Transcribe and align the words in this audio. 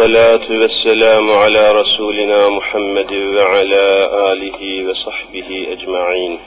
والصلاة 0.00 0.60
والسلام 0.60 1.30
على 1.30 1.72
رسولنا 1.72 2.48
محمد 2.48 3.14
وعلى 3.14 4.10
آله 4.32 4.90
وصحبه 4.90 5.66
أجمعين. 5.70 6.40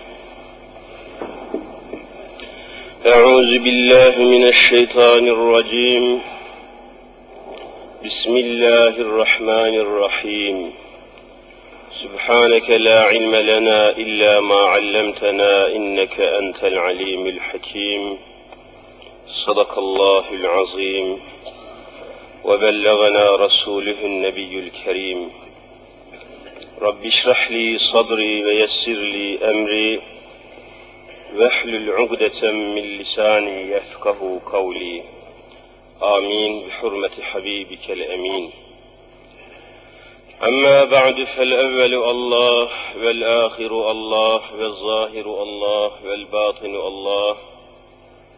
أعوذ 3.08 3.60
بالله 3.60 4.16
من 4.18 4.44
الشيطان 4.48 5.28
الرجيم. 5.28 6.22
بسم 8.06 8.36
الله 8.36 8.88
الرحمن 8.88 9.74
الرحيم. 9.86 10.74
سبحانك 12.04 12.70
لا 12.70 13.02
علم 13.02 13.36
لنا 13.36 13.90
إلا 13.90 14.40
ما 14.40 14.62
علمتنا 14.74 15.68
إنك 15.68 16.20
أنت 16.20 16.64
العليم 16.64 17.28
الحكيم. 17.28 18.18
صدق 19.46 19.78
الله 19.78 20.24
العظيم. 20.32 21.33
وبلغنا 22.44 23.36
رسوله 23.36 24.06
النبي 24.06 24.60
الكريم. 24.60 25.32
رب 26.82 27.06
اشرح 27.06 27.52
لي 27.52 27.78
صدري 27.78 28.46
ويسر 28.46 28.92
لي 28.92 29.52
أمري. 29.52 30.02
واحلل 31.36 31.92
عقدة 31.92 32.52
من 32.52 32.98
لساني 32.98 33.72
يفقه 33.72 34.42
قولي. 34.52 35.04
آمين. 36.04 36.68
بحرمة 36.68 37.12
حبيبك 37.22 37.90
الأمين. 37.90 38.52
أما 40.48 40.84
بعد 40.84 41.24
فالأول 41.24 42.10
الله 42.10 42.70
والآخر 42.96 43.92
الله 43.92 44.42
والظاهر 44.60 45.44
الله 45.44 45.92
والباطن 46.06 46.76
الله. 46.76 47.53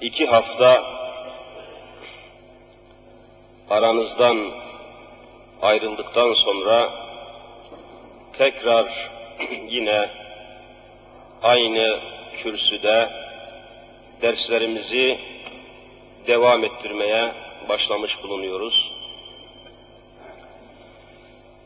iki 0.00 0.26
hafta 0.26 0.84
aranızdan 3.70 4.50
ayrıldıktan 5.62 6.32
sonra 6.32 6.92
tekrar 8.38 9.10
yine 9.68 10.10
aynı 11.42 12.00
kürsüde 12.42 13.10
derslerimizi 14.22 15.18
devam 16.26 16.64
ettirmeye 16.64 17.32
başlamış 17.68 18.22
bulunuyoruz. 18.22 18.92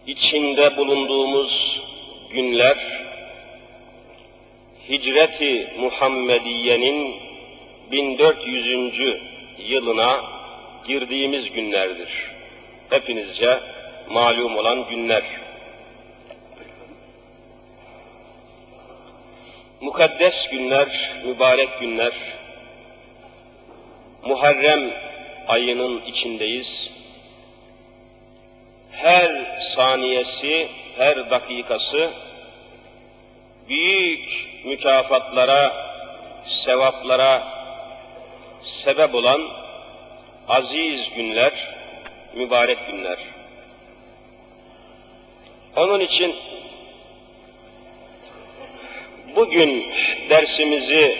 İçinde 0.06 0.76
bulunduğumuz 0.76 1.80
günler 2.30 2.76
Hicreti 4.88 5.72
Muhammediye'nin 5.78 7.24
1400. 7.92 9.16
yılına 9.58 10.20
girdiğimiz 10.86 11.50
günlerdir. 11.50 12.08
Hepinizce 12.90 13.60
malum 14.08 14.56
olan 14.56 14.88
günler. 14.88 15.22
Mukaddes 19.80 20.48
günler, 20.50 21.12
mübarek 21.24 21.80
günler, 21.80 22.12
Muharrem 24.24 24.90
ayının 25.48 26.02
içindeyiz. 26.04 26.90
Her 28.90 29.60
saniyesi, 29.76 30.68
her 30.98 31.30
dakikası 31.30 32.10
büyük 33.68 34.46
mükafatlara, 34.64 35.72
sevaplara 36.46 37.53
sebep 38.84 39.14
olan 39.14 39.42
aziz 40.48 41.10
günler, 41.16 41.74
mübarek 42.34 42.86
günler. 42.86 43.18
Onun 45.76 46.00
için 46.00 46.36
bugün 49.36 49.92
dersimizi 50.30 51.18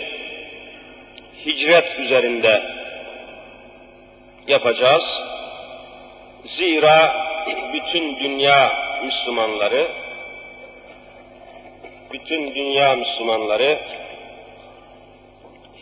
hicret 1.45 1.99
üzerinde 1.99 2.63
yapacağız. 4.47 5.21
Zira 6.45 7.25
bütün 7.73 8.19
dünya 8.19 8.73
Müslümanları 9.03 9.91
bütün 12.13 12.55
dünya 12.55 12.95
Müslümanları 12.95 13.79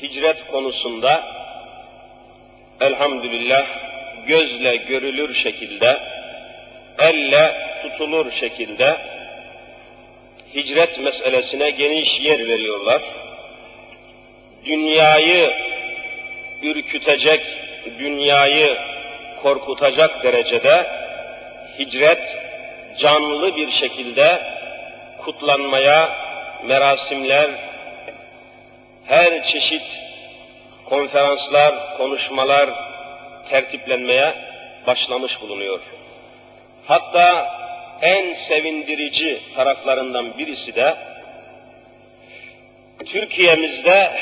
hicret 0.02 0.48
konusunda 0.52 1.43
elhamdülillah 2.84 3.66
gözle 4.28 4.76
görülür 4.76 5.34
şekilde, 5.36 5.98
elle 7.00 7.56
tutulur 7.82 8.32
şekilde 8.32 8.98
hicret 10.56 11.00
meselesine 11.00 11.70
geniş 11.70 12.20
yer 12.20 12.48
veriyorlar. 12.48 13.02
Dünyayı 14.66 15.52
ürkütecek, 16.62 17.42
dünyayı 18.00 18.78
korkutacak 19.42 20.24
derecede 20.24 20.88
hicret 21.80 22.22
canlı 22.98 23.56
bir 23.56 23.72
şekilde 23.72 24.42
kutlanmaya 25.26 26.16
merasimler, 26.68 27.52
her 29.06 29.44
çeşit 29.44 29.84
konferanslar, 30.94 31.98
konuşmalar 31.98 32.70
tertiplenmeye 33.50 34.36
başlamış 34.88 35.42
bulunuyor. 35.42 35.80
Hatta 36.86 37.48
en 38.02 38.34
sevindirici 38.48 39.42
taraflarından 39.56 40.38
birisi 40.38 40.76
de 40.76 40.96
Türkiye'mizde 43.06 44.14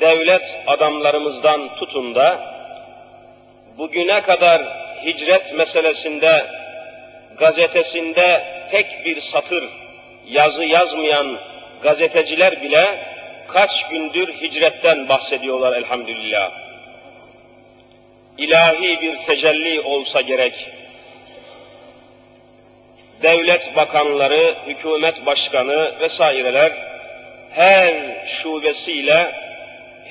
devlet 0.00 0.42
adamlarımızdan 0.66 1.74
tutun 1.76 2.14
da 2.14 2.40
bugüne 3.78 4.20
kadar 4.20 4.62
hicret 5.04 5.54
meselesinde 5.54 6.46
gazetesinde 7.38 8.44
tek 8.70 9.04
bir 9.04 9.20
satır 9.20 9.68
yazı 10.26 10.64
yazmayan 10.64 11.38
gazeteciler 11.82 12.62
bile 12.62 13.17
kaç 13.48 13.88
gündür 13.88 14.28
hicretten 14.34 15.08
bahsediyorlar 15.08 15.76
elhamdülillah. 15.76 16.50
İlahi 18.38 19.00
bir 19.00 19.26
tecelli 19.26 19.80
olsa 19.80 20.20
gerek. 20.20 20.54
Devlet 23.22 23.76
bakanları, 23.76 24.54
hükümet 24.66 25.26
başkanı 25.26 26.00
vesaireler 26.00 26.72
her 27.50 27.94
şubesiyle 28.26 29.32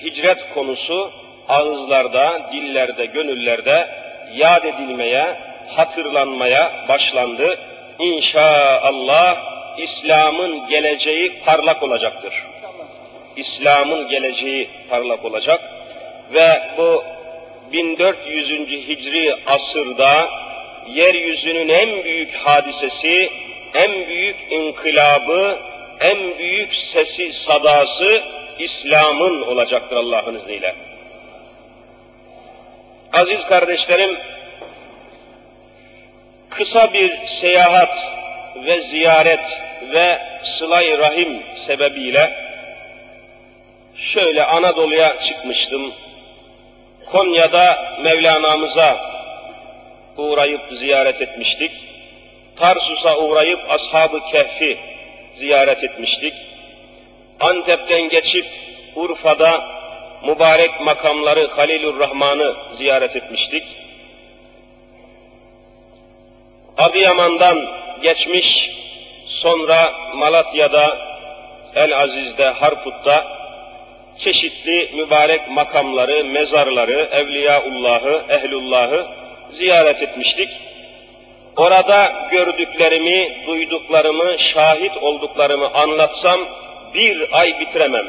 hicret 0.03 0.53
konusu 0.53 1.11
ağızlarda, 1.47 2.49
dillerde, 2.53 3.05
gönüllerde 3.05 3.87
yad 4.33 4.63
edilmeye, 4.63 5.39
hatırlanmaya 5.67 6.85
başlandı. 6.89 7.59
İnşallah 7.99 9.37
İslam'ın 9.77 10.67
geleceği 10.67 11.39
parlak 11.45 11.83
olacaktır. 11.83 12.33
İslam'ın 13.37 14.07
geleceği 14.07 14.69
parlak 14.89 15.25
olacak 15.25 15.61
ve 16.33 16.61
bu 16.77 17.03
1400. 17.73 18.49
Hicri 18.87 19.35
asırda 19.47 20.29
yeryüzünün 20.87 21.69
en 21.69 22.03
büyük 22.03 22.35
hadisesi, 22.35 23.29
en 23.75 24.07
büyük 24.07 24.35
inkılabı, 24.51 25.59
en 26.01 26.37
büyük 26.37 26.75
sesi, 26.75 27.33
sadası 27.33 28.23
İslam'ın 28.59 29.41
olacaktır 29.41 29.95
Allah'ın 29.95 30.39
izniyle. 30.39 30.75
Aziz 33.13 33.45
kardeşlerim, 33.45 34.17
kısa 36.49 36.93
bir 36.93 37.27
seyahat 37.41 37.97
ve 38.65 38.81
ziyaret 38.81 39.39
ve 39.93 40.19
sılay 40.43 40.97
rahim 40.97 41.43
sebebiyle 41.67 42.46
şöyle 43.97 44.45
Anadolu'ya 44.45 45.19
çıkmıştım. 45.19 45.93
Konya'da 47.11 47.97
Mevlana'mıza 48.03 48.99
uğrayıp 50.17 50.61
ziyaret 50.79 51.21
etmiştik. 51.21 51.71
Tarsus'a 52.55 53.17
uğrayıp 53.17 53.59
Ashab-ı 53.71 54.19
Kehf'i 54.31 54.79
ziyaret 55.39 55.83
etmiştik. 55.83 56.33
Antep'ten 57.39 58.09
geçip 58.09 58.45
Urfa'da 58.95 59.65
mübarek 60.25 60.81
makamları 60.81 61.47
Halilur 61.47 61.99
Rahman'ı 61.99 62.55
ziyaret 62.77 63.15
etmiştik. 63.15 63.63
Adıyaman'dan 66.77 67.67
geçmiş, 68.01 68.71
sonra 69.27 69.93
Malatya'da, 70.15 70.97
El 71.75 71.97
Aziz'de, 71.97 72.49
Harput'ta 72.49 73.36
çeşitli 74.19 74.91
mübarek 74.95 75.49
makamları, 75.49 76.25
mezarları, 76.25 77.09
Evliyaullah'ı, 77.11 78.25
Ehlullah'ı 78.29 79.07
ziyaret 79.57 80.01
etmiştik. 80.01 80.49
Orada 81.57 82.27
gördüklerimi, 82.31 83.47
duyduklarımı, 83.47 84.39
şahit 84.39 84.97
olduklarımı 85.01 85.73
anlatsam 85.73 86.39
bir 86.93 87.39
ay 87.39 87.59
bitiremem. 87.59 88.05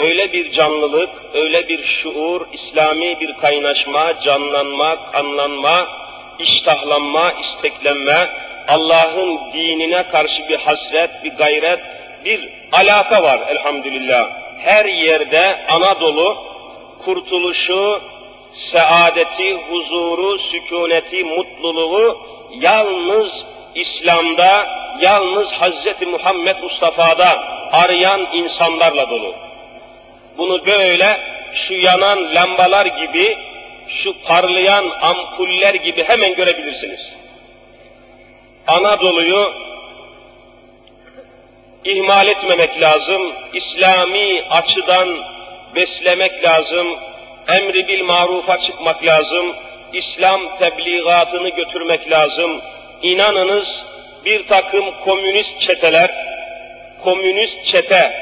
Öyle 0.00 0.32
bir 0.32 0.50
canlılık, 0.52 1.10
öyle 1.34 1.68
bir 1.68 1.84
şuur, 1.84 2.46
İslami 2.52 3.20
bir 3.20 3.34
kaynaşma, 3.34 4.20
canlanma, 4.20 5.10
kanlanma, 5.10 5.88
iştahlanma, 6.38 7.32
isteklenme, 7.32 8.28
Allah'ın 8.68 9.52
dinine 9.52 10.08
karşı 10.08 10.48
bir 10.48 10.58
hasret, 10.58 11.10
bir 11.24 11.32
gayret, 11.32 11.80
bir 12.24 12.50
alaka 12.72 13.22
var 13.22 13.40
elhamdülillah. 13.48 14.45
Her 14.58 14.84
yerde 14.84 15.66
Anadolu 15.70 16.36
kurtuluşu, 17.04 18.00
saadeti, 18.72 19.54
huzuru, 19.54 20.38
sükuneti, 20.38 21.24
mutluluğu 21.24 22.18
yalnız 22.60 23.32
İslam'da, 23.74 24.68
yalnız 25.00 25.48
Hz. 25.48 26.06
Muhammed 26.06 26.56
Mustafa'da 26.62 27.44
arayan 27.72 28.28
insanlarla 28.32 29.10
dolu. 29.10 29.34
Bunu 30.38 30.66
böyle 30.66 31.20
şu 31.52 31.74
yanan 31.74 32.34
lambalar 32.34 32.86
gibi, 32.86 33.38
şu 33.88 34.22
parlayan 34.22 34.84
ampuller 35.00 35.74
gibi 35.74 36.04
hemen 36.08 36.34
görebilirsiniz. 36.34 37.00
Anadolu'yu 38.66 39.52
ihmal 41.86 42.28
etmemek 42.28 42.80
lazım, 42.80 43.32
İslami 43.52 44.42
açıdan 44.50 45.08
beslemek 45.76 46.44
lazım, 46.44 46.86
emri 47.48 47.88
bil 47.88 48.04
marufa 48.04 48.60
çıkmak 48.60 49.06
lazım, 49.06 49.56
İslam 49.92 50.58
tebliğatını 50.58 51.48
götürmek 51.48 52.10
lazım. 52.10 52.60
İnanınız 53.02 53.68
bir 54.24 54.46
takım 54.46 54.84
komünist 55.04 55.60
çeteler, 55.60 56.10
komünist 57.04 57.64
çete, 57.64 58.12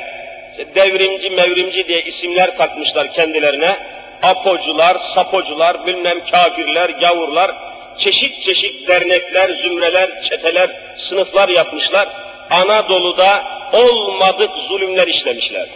devrimci 0.75 1.31
mevrimci 1.31 1.88
diye 1.88 2.02
isimler 2.02 2.56
takmışlar 2.56 3.12
kendilerine. 3.12 3.94
Apocular, 4.22 4.96
sapocular, 5.14 5.87
bilmem 5.87 6.25
kafirler, 6.31 6.90
gavurlar, 6.90 7.50
çeşit 7.99 8.43
çeşit 8.43 8.88
dernekler, 8.88 9.50
zümreler, 9.50 10.22
çeteler, 10.22 10.70
sınıflar 10.99 11.49
yapmışlar. 11.49 12.24
Anadolu'da 12.55 13.45
olmadık 13.73 14.51
zulümler 14.69 15.06
işlemişler. 15.06 15.69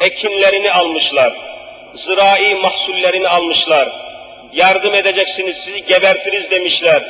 Ekinlerini 0.00 0.72
almışlar, 0.72 1.32
zirai 2.06 2.54
mahsullerini 2.54 3.28
almışlar, 3.28 3.88
yardım 4.52 4.94
edeceksiniz 4.94 5.56
sizi 5.64 5.84
gebertiriz 5.84 6.50
demişler. 6.50 7.02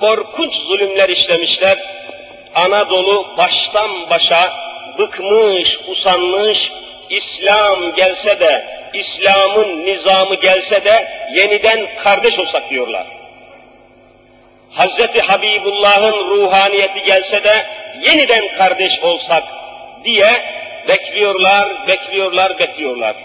Korkunç 0.00 0.54
zulümler 0.54 1.08
işlemişler. 1.08 1.78
Anadolu 2.54 3.36
baştan 3.38 4.10
başa 4.10 4.52
bıkmış, 4.98 5.78
usanmış, 5.88 6.72
İslam 7.10 7.94
gelse 7.94 8.40
de, 8.40 8.80
İslam'ın 8.94 9.86
nizamı 9.86 10.34
gelse 10.34 10.84
de 10.84 11.08
yeniden 11.34 12.02
kardeş 12.02 12.38
olsak 12.38 12.70
diyorlar. 12.70 13.06
Hazreti 14.70 15.20
Habibullah'ın 15.20 16.30
ruhaniyeti 16.30 17.02
gelse 17.02 17.44
de 17.44 17.79
yeniden 18.02 18.56
kardeş 18.58 19.00
olsak 19.00 19.44
diye 20.04 20.60
bekliyorlar, 20.88 21.88
bekliyorlar, 21.88 22.58
bekliyorlar. 22.58 23.16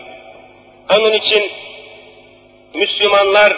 Onun 0.95 1.13
için 1.13 1.51
Müslümanlar 2.73 3.53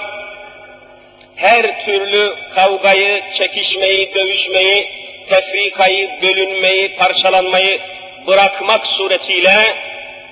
her 1.36 1.86
türlü 1.86 2.36
kavgayı, 2.56 3.24
çekişmeyi, 3.34 4.14
dövüşmeyi, 4.16 4.90
tefrikayı, 5.30 6.10
bölünmeyi, 6.22 6.96
parçalanmayı 6.96 7.80
bırakmak 8.28 8.88
suretiyle 8.88 9.76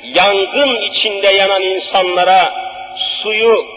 yangın 0.03 0.81
içinde 0.81 1.27
yanan 1.27 1.61
insanlara 1.61 2.53
suyu 2.97 3.67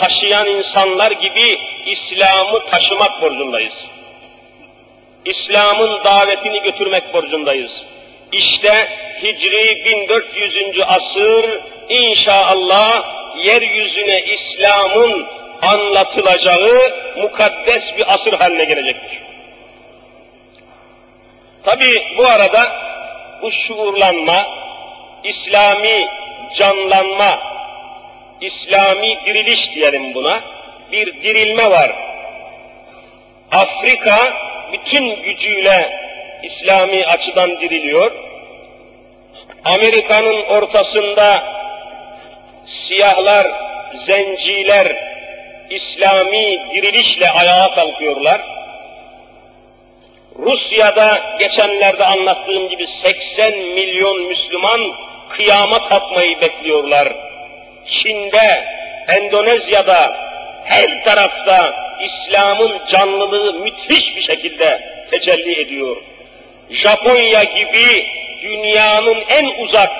taşıyan 0.00 0.46
insanlar 0.46 1.10
gibi 1.10 1.58
İslam'ı 1.86 2.70
taşımak 2.70 3.22
borcundayız. 3.22 3.74
İslam'ın 5.24 6.04
davetini 6.04 6.62
götürmek 6.62 7.14
borcundayız. 7.14 7.72
İşte 8.32 8.88
Hicri 9.22 9.84
1400. 9.84 10.80
asır 10.86 11.60
inşallah 11.88 13.04
yeryüzüne 13.44 14.22
İslam'ın 14.22 15.26
anlatılacağı 15.62 16.92
mukaddes 17.16 17.82
bir 17.96 18.14
asır 18.14 18.32
haline 18.32 18.64
gelecektir. 18.64 19.22
Tabi 21.64 22.02
bu 22.18 22.26
arada 22.26 22.72
bu 23.42 23.52
şuurlanma, 23.52 24.46
İslami 25.24 26.08
canlanma, 26.56 27.38
İslami 28.40 29.18
diriliş 29.26 29.74
diyelim 29.74 30.14
buna, 30.14 30.40
bir 30.92 31.22
dirilme 31.22 31.70
var. 31.70 31.96
Afrika 33.52 34.32
bütün 34.72 35.22
gücüyle 35.22 36.02
İslami 36.42 37.06
açıdan 37.06 37.60
diriliyor. 37.60 38.12
Amerika'nın 39.64 40.42
ortasında 40.42 41.44
siyahlar, 42.88 43.46
zenciler 44.06 45.12
İslami 45.70 46.70
dirilişle 46.74 47.30
ayağa 47.30 47.74
kalkıyorlar. 47.74 48.40
Rusya'da 50.38 51.36
geçenlerde 51.38 52.04
anlattığım 52.04 52.68
gibi 52.68 52.86
80 53.02 53.58
milyon 53.58 54.22
Müslüman 54.22 54.80
kıyama 55.28 55.88
kalkmayı 55.88 56.40
bekliyorlar. 56.40 57.08
Çin'de, 57.86 58.64
Endonezya'da, 59.16 60.21
her 60.64 61.04
tarafta 61.04 61.74
İslam'ın 62.00 62.80
canlılığı 62.90 63.52
müthiş 63.52 64.16
bir 64.16 64.22
şekilde 64.22 64.80
tecelli 65.10 65.60
ediyor. 65.60 65.96
Japonya 66.70 67.42
gibi 67.42 68.06
dünyanın 68.42 69.24
en 69.28 69.64
uzak 69.64 69.90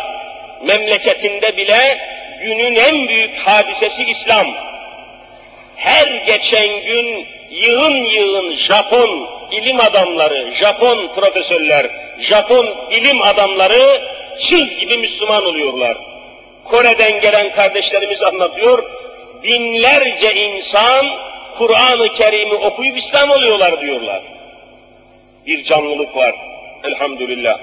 memleketinde 0.67 1.57
bile 1.57 1.99
günün 2.41 2.75
en 2.75 3.09
büyük 3.09 3.39
hadisesi 3.47 4.05
İslam. 4.05 4.47
Her 5.77 6.07
geçen 6.27 6.85
gün 6.87 7.27
yığın 7.51 7.95
yığın 7.95 8.57
Japon 8.57 9.29
ilim 9.51 9.81
adamları, 9.81 10.55
Japon 10.55 11.15
profesörler, 11.15 11.91
Japon 12.21 12.67
ilim 12.91 13.23
adamları 13.23 14.03
çıl 14.49 14.65
gibi 14.65 14.99
Müslüman 14.99 15.47
oluyorlar. 15.47 15.97
Kore'den 16.65 17.21
gelen 17.21 17.55
kardeşlerimiz 17.55 18.23
anlatıyor, 18.23 19.02
binlerce 19.45 20.35
insan 20.35 21.07
Kur'an-ı 21.59 22.09
Kerim'i 22.09 22.55
okuyup 22.55 22.99
İslam 22.99 23.31
oluyorlar 23.31 23.81
diyorlar. 23.81 24.23
Bir 25.47 25.65
canlılık 25.65 26.17
var 26.17 26.35
elhamdülillah. 26.85 27.59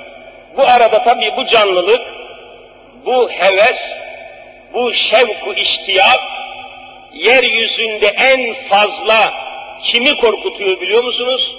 Bu 0.57 0.63
arada 0.63 1.03
tabii 1.03 1.33
bu 1.37 1.47
canlılık, 1.47 2.01
bu 3.05 3.29
heves, 3.29 3.79
bu 4.73 4.93
şevku 4.93 5.53
iştiyak, 5.53 6.19
yeryüzünde 7.13 8.07
en 8.07 8.67
fazla 8.69 9.33
kimi 9.83 10.17
korkutuyor 10.17 10.81
biliyor 10.81 11.03
musunuz? 11.03 11.55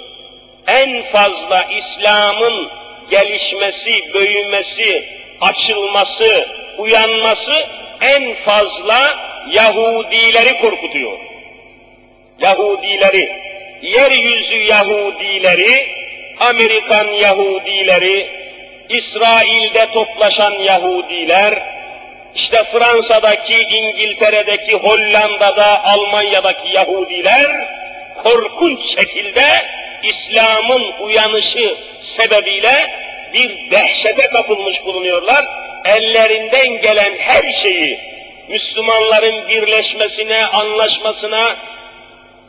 En 0.67 1.11
fazla 1.11 1.63
İslam'ın 1.63 2.69
gelişmesi, 3.09 4.13
büyümesi, 4.13 5.09
açılması, 5.41 6.47
uyanması 6.77 7.67
en 8.01 8.43
fazla 8.43 9.30
Yahudileri 9.49 10.61
korkutuyor. 10.61 11.19
Yahudileri, 12.39 13.31
yeryüzü 13.81 14.57
Yahudileri, 14.57 15.85
Amerikan 16.39 17.07
Yahudileri, 17.07 18.29
İsrail'de 18.89 19.91
toplaşan 19.93 20.53
Yahudiler, 20.53 21.71
işte 22.35 22.63
Fransa'daki, 22.71 23.61
İngiltere'deki, 23.61 24.73
Hollanda'da, 24.73 25.83
Almanya'daki 25.85 26.75
Yahudiler 26.75 27.67
korkunç 28.23 28.79
şekilde 28.95 29.45
İslam'ın 30.03 30.91
uyanışı 30.99 31.77
sebebiyle 32.17 32.91
bir 33.33 33.71
dehşete 33.71 34.27
kapılmış 34.27 34.85
bulunuyorlar. 34.85 35.45
Ellerinden 35.85 36.81
gelen 36.81 37.17
her 37.19 37.53
şeyi 37.53 38.10
Müslümanların 38.51 39.47
birleşmesine, 39.47 40.45
anlaşmasına, 40.45 41.57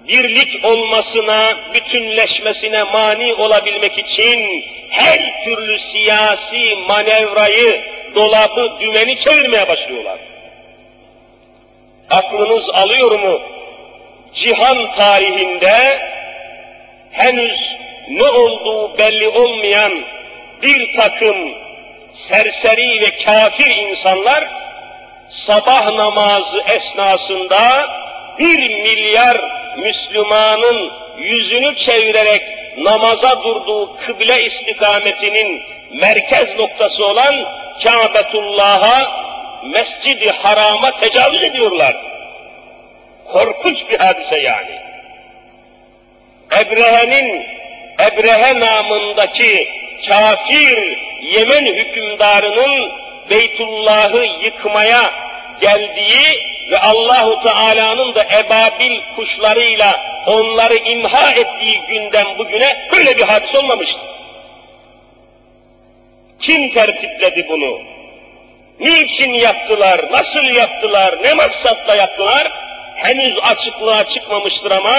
birlik 0.09 0.65
olmasına, 0.65 1.57
bütünleşmesine 1.75 2.83
mani 2.83 3.35
olabilmek 3.35 3.99
için 3.99 4.65
her 4.91 5.45
türlü 5.45 5.79
siyasi 5.79 6.77
manevrayı, 6.89 7.83
dolabı, 8.15 8.81
dümeni 8.81 9.19
çevirmeye 9.19 9.69
başlıyorlar. 9.69 10.19
Aklınız 12.11 12.71
alıyor 12.71 13.11
mu? 13.11 13.41
Cihan 14.35 14.97
tarihinde 14.97 15.99
henüz 17.11 17.77
ne 18.09 18.25
olduğu 18.25 18.99
belli 18.99 19.29
olmayan 19.29 19.93
bir 20.63 20.97
takım 20.97 21.37
serseri 22.29 23.01
ve 23.01 23.25
kafir 23.25 23.77
insanlar 23.77 24.62
sabah 25.31 25.95
namazı 25.95 26.63
esnasında 26.69 27.89
bir 28.39 28.59
milyar 28.59 29.41
Müslümanın 29.77 30.93
yüzünü 31.19 31.77
çevirerek 31.77 32.43
namaza 32.79 33.43
durduğu 33.43 33.97
kıble 33.97 34.45
istikametinin 34.45 35.63
merkez 36.01 36.59
noktası 36.59 37.07
olan 37.07 37.35
Kâbetullah'a, 37.83 39.23
Mescid-i 39.65 40.31
Haram'a 40.31 41.01
tecavüz 41.01 41.43
ediyorlar. 41.43 41.97
Korkunç 43.33 43.79
bir 43.91 43.99
hadise 43.99 44.41
yani. 44.41 44.81
Ebrehe'nin, 46.61 47.47
Ebrehe 48.01 48.61
namındaki 48.61 49.69
kafir 50.09 50.99
Yemen 51.23 51.65
hükümdarının 51.65 52.93
Beytullah'ı 53.31 54.25
yıkmaya 54.45 55.11
geldiği 55.61 56.53
ve 56.71 56.79
Allahu 56.79 57.43
Teala'nın 57.43 58.15
da 58.15 58.25
ebabil 58.25 59.01
kuşlarıyla 59.17 60.01
onları 60.27 60.77
imha 60.77 61.31
ettiği 61.31 61.81
günden 61.89 62.39
bugüne 62.39 62.89
böyle 62.93 63.17
bir 63.17 63.23
hadis 63.23 63.55
olmamıştı. 63.55 64.01
Kim 66.41 66.75
tertipledi 66.75 67.47
bunu? 67.49 67.81
Niçin 68.81 69.33
yaptılar? 69.33 70.13
Nasıl 70.13 70.45
yaptılar? 70.45 71.23
Ne 71.23 71.35
maksatla 71.35 71.97
yaptılar? 71.97 72.53
Henüz 72.97 73.39
açıklığa 73.43 74.05
çıkmamıştır 74.09 74.71
ama 74.71 74.97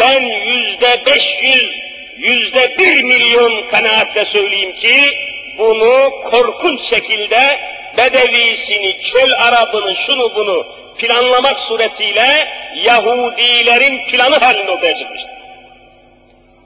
ben 0.00 0.22
yüzde 0.22 1.02
beş 1.06 1.42
yüz, 1.42 1.70
yüzde 2.16 2.76
bir 2.78 3.02
milyon 3.02 3.70
kanaatle 3.70 4.24
söyleyeyim 4.24 4.76
ki 4.76 5.14
bunu 5.58 6.10
korkunç 6.30 6.82
şekilde 6.82 7.58
Bedevisini, 7.96 9.00
çöl 9.02 9.32
Arabını, 9.32 9.96
şunu 9.96 10.34
bunu 10.34 10.66
planlamak 10.98 11.60
suretiyle 11.60 12.48
Yahudilerin 12.84 14.06
planı 14.06 14.36
halinde 14.36 14.70
ortaya. 14.70 14.96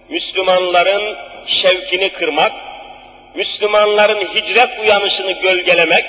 Müslümanların 0.08 1.16
şevkini 1.46 2.12
kırmak, 2.12 2.52
Müslümanların 3.34 4.20
hicret 4.34 4.78
uyanışını 4.84 5.32
gölgelemek, 5.32 6.04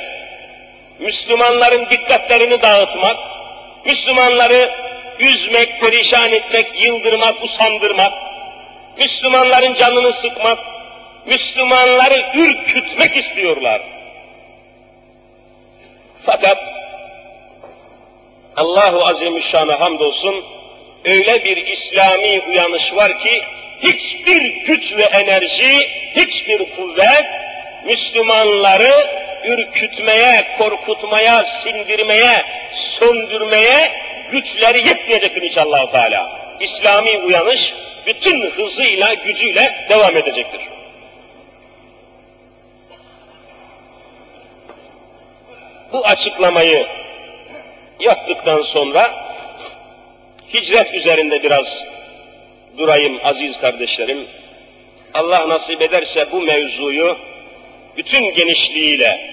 Müslümanların 1.00 1.90
dikkatlerini 1.90 2.62
dağıtmak, 2.62 3.18
Müslümanları 3.86 4.72
üzmek, 5.20 5.82
perişan 5.82 6.32
etmek, 6.32 6.84
yıldırmak, 6.84 7.44
usandırmak, 7.44 8.14
Müslümanların 8.98 9.74
canını 9.74 10.14
sıkmak, 10.14 10.60
Müslümanları 11.26 12.26
ürkütmek 12.36 13.18
istiyorlar. 13.18 13.82
Fakat 16.26 16.58
Allahu 18.58 19.06
Azimüşşan'a 19.06 19.80
hamdolsun 19.80 20.46
öyle 21.06 21.46
bir 21.46 21.58
İslami 21.68 22.42
uyanış 22.50 22.94
var 22.94 23.20
ki 23.20 23.44
hiçbir 23.80 24.42
güç 24.42 24.94
ve 24.98 25.04
enerji, 25.04 25.90
hiçbir 26.16 26.76
kuvvet 26.76 27.26
Müslümanları 27.86 29.08
ürkütmeye, 29.46 30.48
korkutmaya, 30.58 31.46
sindirmeye, 31.64 32.46
söndürmeye 33.00 33.92
güçleri 34.32 34.88
yetmeyecektir 34.88 35.42
inşallah 35.42 35.92
Teala. 35.92 36.42
İslami 36.60 37.18
uyanış 37.18 37.74
bütün 38.06 38.52
hızıyla, 38.52 39.14
gücüyle 39.14 39.86
devam 39.90 40.18
edecektir. 40.18 40.62
Bu 45.94 46.06
açıklamayı 46.06 46.88
yaptıktan 48.00 48.62
sonra 48.62 49.14
hicret 50.54 50.94
üzerinde 50.94 51.44
biraz 51.44 51.66
durayım 52.78 53.20
aziz 53.24 53.58
kardeşlerim. 53.62 54.28
Allah 55.14 55.50
nasip 55.50 55.82
ederse 55.82 56.32
bu 56.32 56.42
mevzuyu 56.42 57.18
bütün 57.98 58.34
genişliğiyle 58.34 59.32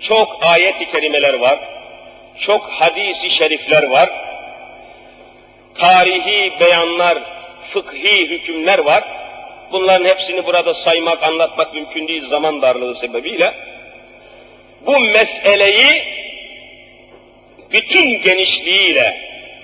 çok 0.00 0.46
ayet-i 0.46 0.90
kerimeler 0.90 1.34
var, 1.34 1.58
çok 2.40 2.70
hadis-i 2.70 3.30
şerifler 3.30 3.82
var, 3.82 4.10
tarihi 5.74 6.60
beyanlar, 6.60 7.18
fıkhi 7.72 8.30
hükümler 8.30 8.78
var. 8.78 9.04
Bunların 9.72 10.04
hepsini 10.04 10.46
burada 10.46 10.74
saymak, 10.74 11.22
anlatmak 11.22 11.74
mümkün 11.74 12.08
değil 12.08 12.28
zaman 12.30 12.62
darlığı 12.62 13.00
sebebiyle. 13.00 13.75
Bu 14.80 14.98
meseleyi 14.98 16.02
bütün 17.72 18.20
genişliğiyle, 18.20 19.20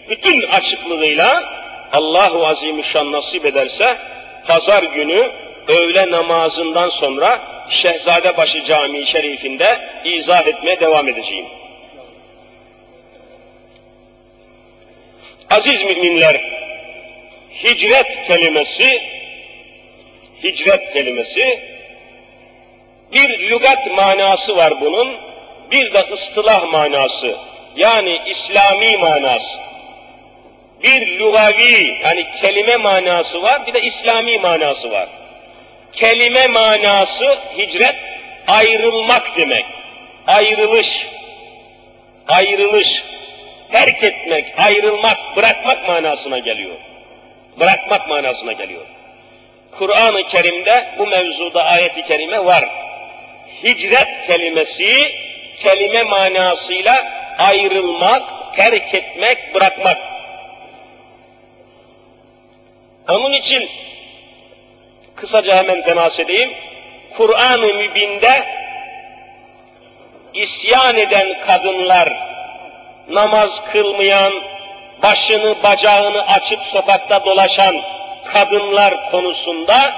bütün 0.09 0.42
açıklığıyla 0.42 1.52
Allahu 1.92 2.47
Azimüşşan 2.47 3.12
nasip 3.12 3.47
ederse 3.47 3.99
pazar 4.49 4.83
günü 4.83 5.31
öğle 5.69 6.11
namazından 6.11 6.88
sonra 6.88 7.52
Şehzadebaşı 7.69 8.64
Camii 8.64 9.07
Şerifinde 9.07 9.78
izah 10.04 10.47
etmeye 10.47 10.81
devam 10.81 11.09
edeceğim. 11.09 11.47
Aziz 15.50 15.85
müminler, 15.85 16.40
hicret 17.64 18.26
kelimesi, 18.28 19.02
hicret 20.42 20.92
kelimesi, 20.92 21.71
bir 23.12 23.50
lügat 23.50 23.87
manası 23.97 24.57
var 24.57 24.81
bunun, 24.81 25.16
bir 25.73 25.95
de 25.95 25.99
ıstılah 26.12 26.73
manası, 26.73 27.37
yani 27.76 28.19
İslami 28.26 28.97
manası. 28.97 29.62
Bir 30.83 31.19
lugavi, 31.19 32.00
yani 32.04 32.26
kelime 32.42 32.76
manası 32.76 33.42
var, 33.42 33.66
bir 33.66 33.75
de 33.75 33.83
İslami 33.83 34.38
manası 34.38 34.90
var. 34.90 35.09
Kelime 35.92 36.47
manası 36.47 37.38
hicret, 37.59 37.97
ayrılmak 38.49 39.37
demek. 39.37 39.64
Ayrılış, 40.26 41.07
ayrılış, 42.28 43.04
terk 43.73 44.04
etmek, 44.04 44.61
ayrılmak, 44.61 45.37
bırakmak 45.37 45.88
manasına 45.88 46.38
geliyor. 46.38 46.76
Bırakmak 47.61 48.09
manasına 48.09 48.52
geliyor. 48.52 48.87
Kur'an-ı 49.78 50.23
Kerim'de 50.23 50.95
bu 50.99 51.07
mevzuda 51.07 51.64
ayet-i 51.64 52.07
kerime 52.07 52.45
var. 52.45 52.64
Hicret 53.62 54.26
kelimesi 54.26 55.12
kelime 55.62 56.02
manasıyla 56.02 57.04
ayrılmak, 57.38 58.23
terk 58.57 58.95
etmek, 58.95 59.54
bırakmak. 59.54 59.99
Onun 63.09 63.33
için 63.33 63.71
kısaca 65.16 65.57
hemen 65.57 65.85
temas 65.85 66.19
edeyim. 66.21 66.52
Kur'an-ı 67.16 67.66
Mübin'de 67.75 68.45
isyan 70.35 70.97
eden 70.97 71.47
kadınlar, 71.47 72.09
namaz 73.09 73.50
kılmayan, 73.73 74.33
başını 75.02 75.62
bacağını 75.62 76.26
açıp 76.26 76.61
sokakta 76.73 77.25
dolaşan 77.25 77.76
kadınlar 78.33 79.11
konusunda 79.11 79.95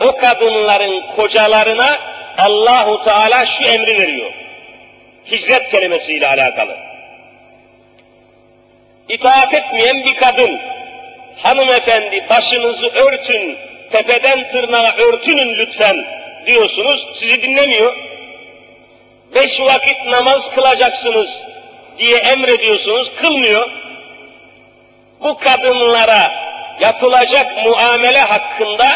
o 0.00 0.16
kadınların 0.16 1.14
kocalarına 1.16 2.13
Allahu 2.38 3.04
Teala 3.04 3.46
şu 3.46 3.64
emri 3.64 3.98
veriyor. 3.98 4.32
Hicret 5.30 5.70
kelimesiyle 5.70 6.28
alakalı. 6.28 6.76
İtaat 9.08 9.54
etmeyen 9.54 10.04
bir 10.04 10.16
kadın, 10.16 10.60
hanımefendi 11.36 12.26
başınızı 12.30 12.86
örtün, 12.88 13.58
tepeden 13.92 14.52
tırnağa 14.52 14.94
örtünün 14.96 15.54
lütfen 15.54 16.06
diyorsunuz, 16.46 17.06
sizi 17.20 17.42
dinlemiyor. 17.42 17.96
beş 19.34 19.60
vakit 19.60 20.06
namaz 20.06 20.42
kılacaksınız 20.54 21.28
diye 21.98 22.16
emrediyorsunuz, 22.18 23.12
kılmıyor. 23.16 23.70
Bu 25.20 25.38
kadınlara 25.38 26.34
yapılacak 26.80 27.64
muamele 27.64 28.20
hakkında 28.20 28.86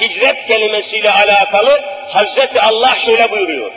hicret 0.00 0.46
kelimesiyle 0.46 1.10
alakalı 1.10 1.95
Hazreti 2.09 2.61
Allah 2.61 2.95
şöyle 3.05 3.31
buyuruyor. 3.31 3.71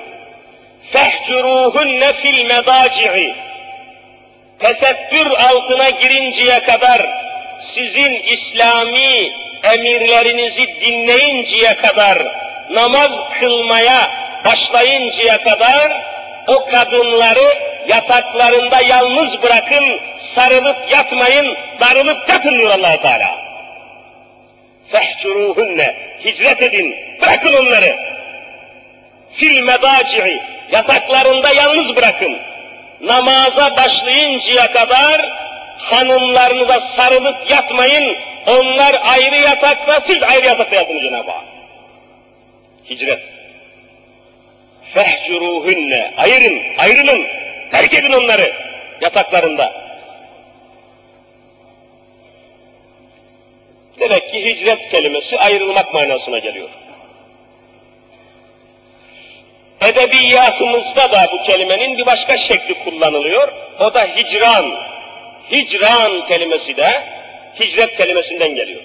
فَهْجُرُوهُنَّ 0.93 2.00
فِي 2.00 2.31
الْمَضَاجِعِ 2.37 3.35
Tesettür 4.59 5.31
altına 5.31 5.91
girinceye 5.91 6.61
kadar 6.61 7.07
sizin 7.75 8.23
İslami 8.23 9.33
emirlerinizi 9.73 10.81
dinleyinceye 10.81 11.75
kadar, 11.75 12.19
namaz 12.71 13.11
kılmaya 13.41 14.11
başlayıncaya 14.45 15.43
kadar 15.43 16.03
o 16.47 16.67
kadınları 16.67 17.75
yataklarında 17.88 18.81
yalnız 18.81 19.43
bırakın, 19.43 20.00
sarılıp 20.35 20.93
yatmayın, 20.93 21.57
darılıp 21.81 22.29
yatın 22.29 22.59
diyor 22.59 22.71
allah 22.71 23.03
Teala. 23.03 23.45
Fehcuruhunne, 24.93 25.97
hicret 26.25 26.62
edin, 26.62 26.97
bırakın 27.23 27.53
onları. 27.53 28.08
Fil 29.39 29.63
medaci'i, 29.63 30.39
yataklarında 30.72 31.50
yalnız 31.53 31.96
bırakın. 31.96 32.38
Namaza 33.01 33.77
başlayıncaya 33.77 34.72
kadar 34.72 35.29
hanımlarınıza 35.77 36.81
sarılıp 36.98 37.51
yatmayın, 37.51 38.15
onlar 38.48 38.96
ayrı 39.03 39.36
yatakta, 39.36 40.00
siz 40.08 40.24
ayrı 40.24 40.46
yatakta 40.46 40.75
yatın 40.75 41.00
Cenab-ı 41.00 41.31
Hak. 41.31 41.43
Hicret. 42.89 43.19
Fehcuruhunne, 44.93 46.13
ayırın, 46.17 46.62
ayrılın, 46.77 47.25
terk 47.72 47.93
edin 47.93 48.13
onları 48.13 48.53
yataklarında. 49.01 49.74
Demek 54.00 54.31
ki 54.31 54.46
hicret 54.46 54.89
kelimesi 54.91 55.38
ayrılmak 55.38 55.93
manasına 55.93 56.39
geliyor. 56.39 56.69
Edebiyatımızda 59.82 61.12
da 61.12 61.30
bu 61.32 61.44
kelimenin 61.44 61.98
bir 61.98 62.06
başka 62.06 62.38
şekli 62.38 62.84
kullanılıyor. 62.84 63.54
O 63.80 63.94
da 63.94 64.02
hicran. 64.04 64.66
Hicran 65.52 66.28
kelimesi 66.28 66.78
de 66.78 67.04
hicret 67.62 67.96
kelimesinden 67.96 68.56
geliyor. 68.56 68.82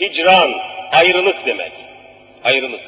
Hicran, 0.00 0.54
ayrılık 0.92 1.46
demek. 1.46 1.72
Ayrılık. 2.44 2.80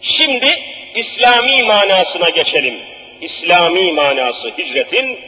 Şimdi 0.00 0.46
İslami 0.94 1.62
manasına 1.62 2.30
geçelim. 2.30 2.80
İslami 3.20 3.92
manası 3.92 4.48
hicretin 4.58 5.18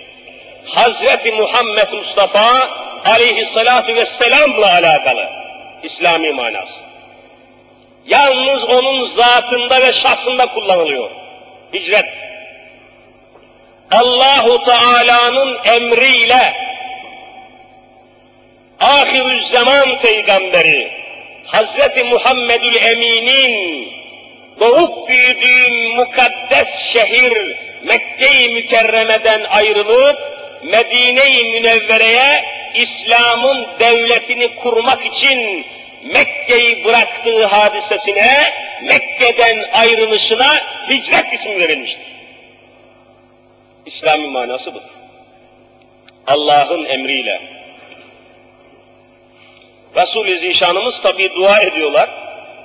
Hazreti 0.64 1.32
Muhammed 1.32 1.92
Mustafa 1.92 2.70
aleyhissalatu 3.04 3.94
vesselamla 3.94 4.72
alakalı 4.72 5.30
İslami 5.82 6.32
manası. 6.32 6.87
Yalnız 8.08 8.64
onun 8.64 9.16
zatında 9.16 9.80
ve 9.80 9.92
şahsında 9.92 10.46
kullanılıyor. 10.46 11.10
Hicret. 11.74 12.06
Allahu 13.92 14.64
Teala'nın 14.64 15.58
emriyle 15.64 16.54
ahirüzzaman 18.80 19.98
peygamberi 20.00 20.92
Hazreti 21.46 22.04
Muhammedül 22.04 22.74
Emin'in 22.74 23.88
doğup 24.60 25.08
büyüdüğü 25.08 25.92
mukaddes 25.96 26.68
şehir 26.92 27.56
Mekke-i 27.82 28.48
Mükerreme'den 28.48 29.44
ayrılıp 29.50 30.18
Medine-i 30.62 31.44
Münevvere'ye 31.44 32.44
İslam'ın 32.74 33.66
devletini 33.80 34.54
kurmak 34.54 35.06
için 35.06 35.66
Mekke'yi 36.12 36.84
bıraktığı 36.84 37.46
hadisesine, 37.46 38.52
Mekke'den 38.82 39.64
ayrılışına 39.72 40.54
hicret 40.88 41.32
ismi 41.32 41.60
verilmiştir. 41.60 42.08
İslami 43.86 44.26
manası 44.26 44.74
budur. 44.74 44.88
Allah'ın 46.26 46.84
emriyle. 46.84 47.40
Resul-i 49.96 50.38
Zişanımız 50.38 51.02
tabi 51.02 51.34
dua 51.34 51.60
ediyorlar. 51.60 52.10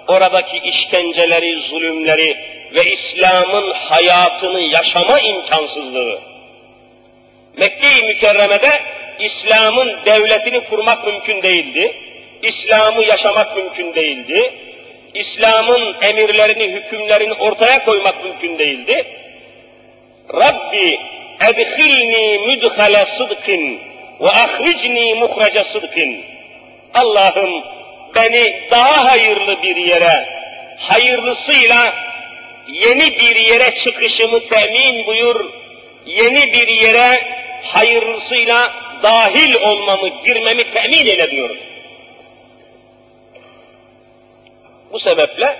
Oradaki 0.07 0.57
işkenceleri, 0.57 1.61
zulümleri 1.61 2.37
ve 2.75 2.83
İslam'ın 2.83 3.71
hayatını 3.71 4.61
yaşama 4.61 5.19
imkansızlığı. 5.19 6.21
Mekke-i 7.57 8.05
Mükerreme'de 8.05 8.83
İslam'ın 9.19 9.99
devletini 10.05 10.69
kurmak 10.69 11.07
mümkün 11.07 11.43
değildi. 11.43 11.95
İslam'ı 12.43 13.03
yaşamak 13.03 13.57
mümkün 13.57 13.95
değildi. 13.95 14.53
İslam'ın 15.13 15.95
emirlerini, 16.01 16.63
hükümlerini 16.63 17.33
ortaya 17.33 17.85
koymak 17.85 18.23
mümkün 18.23 18.57
değildi. 18.57 19.05
Rabbi 20.33 20.99
edhilni 21.49 22.39
müdhale 22.47 23.05
sıdkın 23.17 23.79
ve 24.19 24.29
ahricni 24.29 25.15
muhraca 25.15 25.63
sıdkın. 25.63 26.21
Allah'ım 26.93 27.63
beni 28.15 28.61
daha 28.71 29.11
hayırlı 29.11 29.63
bir 29.63 29.75
yere, 29.75 30.29
hayırlısıyla 30.77 31.95
yeni 32.67 33.19
bir 33.19 33.35
yere 33.35 33.75
çıkışımı 33.75 34.47
temin 34.47 35.07
buyur, 35.07 35.45
yeni 36.05 36.53
bir 36.53 36.67
yere 36.67 37.27
hayırlısıyla 37.63 38.73
dahil 39.03 39.55
olmamı, 39.55 40.09
girmemi 40.25 40.63
temin 40.63 41.05
eyle 41.05 41.31
diyor. 41.31 41.49
Bu 44.93 44.99
sebeple 44.99 45.57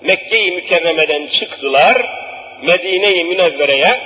Mekke-i 0.00 0.52
Mükerreme'den 0.52 1.26
çıktılar, 1.26 1.96
Medine-i 2.62 3.24
Münevvere'ye 3.24 4.00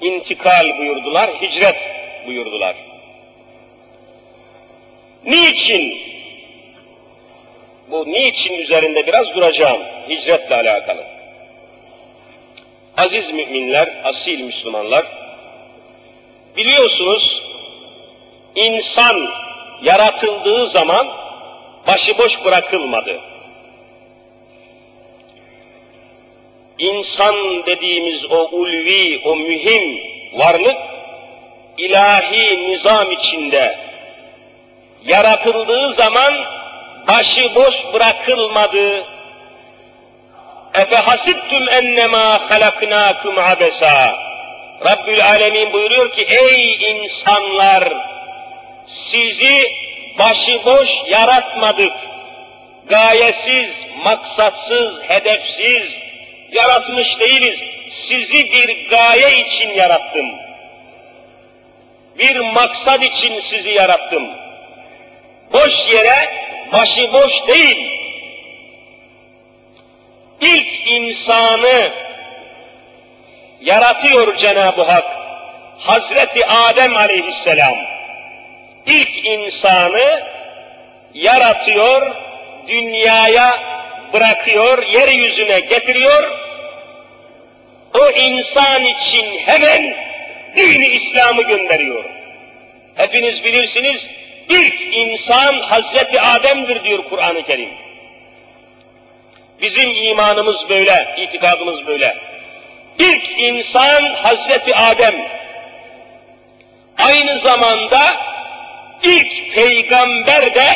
intikal 0.00 0.78
buyurdular, 0.78 1.30
hicret 1.42 1.76
buyurdular. 2.26 2.76
Niçin? 5.24 5.98
Bu 7.90 8.12
niçin 8.12 8.54
üzerinde 8.54 9.06
biraz 9.06 9.34
duracağım, 9.34 9.82
hicretle 10.08 10.54
alakalı. 10.54 11.04
Aziz 12.96 13.30
müminler, 13.30 14.00
asil 14.04 14.40
Müslümanlar, 14.40 15.06
biliyorsunuz 16.56 17.42
insan 18.54 19.28
yaratıldığı 19.82 20.68
zaman 20.68 21.08
başıboş 21.86 22.44
bırakılmadı. 22.44 23.20
İnsan 26.78 27.66
dediğimiz 27.66 28.24
o 28.30 28.48
ulvi, 28.52 29.20
o 29.24 29.36
mühim 29.36 29.98
varlık, 30.32 30.76
ilahi 31.78 32.68
nizam 32.68 33.12
içinde 33.12 33.78
yaratıldığı 35.04 35.94
zaman 35.94 36.34
başıboş 37.08 37.84
bırakılmadı. 37.92 39.04
Efe 40.74 40.96
hasibtum 40.96 41.68
ennemâ 41.68 42.50
halaknâkum 42.50 43.38
abesa. 43.38 44.18
Rabbül 44.84 45.24
Alemin 45.24 45.72
buyuruyor 45.72 46.12
ki 46.12 46.22
ey 46.22 46.74
insanlar 46.74 47.92
sizi 49.10 49.72
başıboş 50.18 50.90
yaratmadık. 51.10 51.92
Gayesiz, 52.88 53.70
maksatsız, 54.04 54.92
hedefsiz 55.08 56.07
yaratmış 56.52 57.20
değiliz. 57.20 57.58
Sizi 58.08 58.52
bir 58.52 58.90
gaye 58.90 59.46
için 59.46 59.74
yarattım. 59.74 60.26
Bir 62.18 62.36
maksat 62.40 63.02
için 63.02 63.40
sizi 63.40 63.70
yarattım. 63.70 64.28
Boş 65.52 65.92
yere, 65.92 66.28
başıboş 66.72 67.46
değil. 67.48 67.92
İlk 70.40 70.90
insanı 70.90 71.92
yaratıyor 73.60 74.36
Cenab-ı 74.36 74.82
Hak. 74.82 75.04
Hazreti 75.78 76.46
Adem 76.46 76.96
aleyhisselam 76.96 77.74
ilk 78.86 79.26
insanı 79.26 80.22
yaratıyor, 81.14 82.16
dünyaya 82.68 83.77
bırakıyor, 84.12 84.86
yeryüzüne 84.86 85.60
getiriyor. 85.60 86.30
O 87.94 88.10
insan 88.10 88.84
için 88.84 89.38
hemen 89.38 89.96
dini 90.56 90.86
İslam'ı 90.86 91.42
gönderiyor. 91.42 92.04
Hepiniz 92.94 93.44
bilirsiniz, 93.44 94.00
ilk 94.48 94.96
insan 94.96 95.54
Hazreti 95.54 96.20
Adem'dir 96.20 96.84
diyor 96.84 97.04
Kur'an-ı 97.10 97.42
Kerim. 97.42 97.70
Bizim 99.62 99.90
imanımız 99.90 100.68
böyle, 100.68 101.14
itikadımız 101.18 101.86
böyle. 101.86 102.16
İlk 102.98 103.40
insan 103.40 104.02
Hazreti 104.14 104.76
Adem. 104.76 105.14
Aynı 106.98 107.38
zamanda 107.38 108.16
ilk 109.02 109.54
peygamber 109.54 110.54
de 110.54 110.66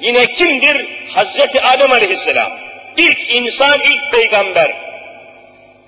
yine 0.00 0.26
kimdir? 0.26 1.01
Hazreti 1.14 1.60
Adem 1.62 1.92
Aleyhisselam. 1.92 2.52
İlk 2.96 3.34
insan, 3.34 3.80
ilk 3.80 4.12
peygamber. 4.12 4.76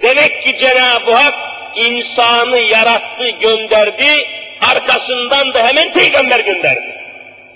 Demek 0.02 0.42
ki 0.42 0.56
Cenab-ı 0.56 1.14
Hak 1.14 1.34
insanı 1.76 2.58
yarattı, 2.58 3.30
gönderdi, 3.30 4.28
arkasından 4.70 5.54
da 5.54 5.66
hemen 5.66 5.92
peygamber 5.92 6.40
gönderdi. 6.40 6.94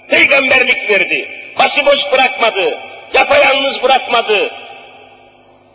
Peygamberlik 0.08 0.90
verdi. 0.90 1.28
Başıboş 1.58 2.12
bırakmadı, 2.12 2.78
yapayalnız 3.14 3.82
bırakmadı, 3.82 4.50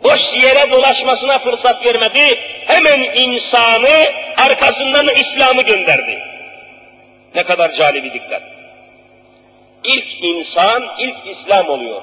boş 0.04 0.20
yere 0.42 0.70
dolaşmasına 0.70 1.38
fırsat 1.38 1.86
vermedi, 1.86 2.40
hemen 2.66 3.00
insanı 3.00 4.12
arkasından 4.46 5.06
da 5.06 5.12
İslam'ı 5.12 5.62
gönderdi. 5.62 6.18
Ne 7.34 7.42
kadar 7.42 7.72
cali 7.72 8.04
bir 8.04 8.14
dikkat. 8.14 8.53
İlk 9.84 10.24
insan, 10.24 10.88
ilk 10.98 11.16
İslam 11.26 11.68
oluyor. 11.68 12.02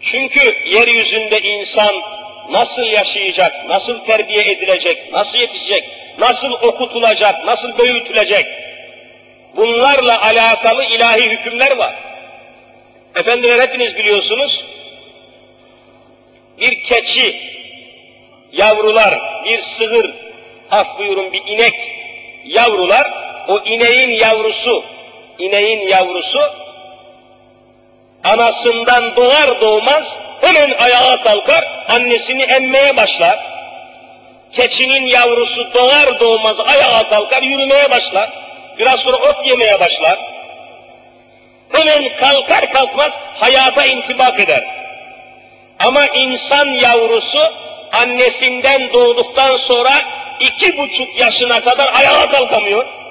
Çünkü 0.00 0.54
yeryüzünde 0.66 1.40
insan 1.40 1.94
nasıl 2.50 2.82
yaşayacak, 2.82 3.68
nasıl 3.68 3.98
terbiye 4.04 4.52
edilecek, 4.52 5.12
nasıl 5.12 5.38
yetişecek, 5.38 5.84
nasıl 6.18 6.52
okutulacak, 6.52 7.44
nasıl 7.44 7.78
büyütülecek, 7.78 8.46
bunlarla 9.56 10.22
alakalı 10.22 10.84
ilahi 10.84 11.30
hükümler 11.30 11.76
var. 11.76 11.94
Efendiler 13.16 13.60
hepiniz 13.60 13.96
biliyorsunuz, 13.96 14.64
bir 16.60 16.82
keçi, 16.82 17.40
yavrular, 18.52 19.44
bir 19.44 19.62
sığır, 19.78 20.14
af 20.70 20.98
buyurun 20.98 21.32
bir 21.32 21.42
inek, 21.46 21.74
yavrular, 22.44 23.23
o 23.48 23.58
ineğin 23.58 24.10
yavrusu, 24.10 24.84
ineğin 25.38 25.88
yavrusu, 25.88 26.40
anasından 28.24 29.16
doğar 29.16 29.60
doğmaz 29.60 30.02
hemen 30.40 30.74
ayağa 30.78 31.22
kalkar, 31.22 31.84
annesini 31.94 32.42
emmeye 32.42 32.96
başlar. 32.96 33.54
Keçinin 34.52 35.06
yavrusu 35.06 35.72
doğar 35.74 36.20
doğmaz 36.20 36.56
ayağa 36.60 37.08
kalkar, 37.08 37.42
yürümeye 37.42 37.90
başlar. 37.90 38.30
Biraz 38.78 39.00
sonra 39.00 39.16
ot 39.16 39.46
yemeye 39.46 39.80
başlar. 39.80 40.18
Hemen 41.72 42.16
kalkar 42.16 42.72
kalkmaz 42.72 43.10
hayata 43.34 43.86
intibak 43.86 44.40
eder. 44.40 44.64
Ama 45.86 46.06
insan 46.06 46.68
yavrusu 46.68 47.38
annesinden 48.02 48.92
doğduktan 48.92 49.56
sonra 49.56 49.90
iki 50.40 50.78
buçuk 50.78 51.20
yaşına 51.20 51.60
kadar 51.60 51.92
ayağa 51.94 52.30
kalkamıyor. 52.30 53.03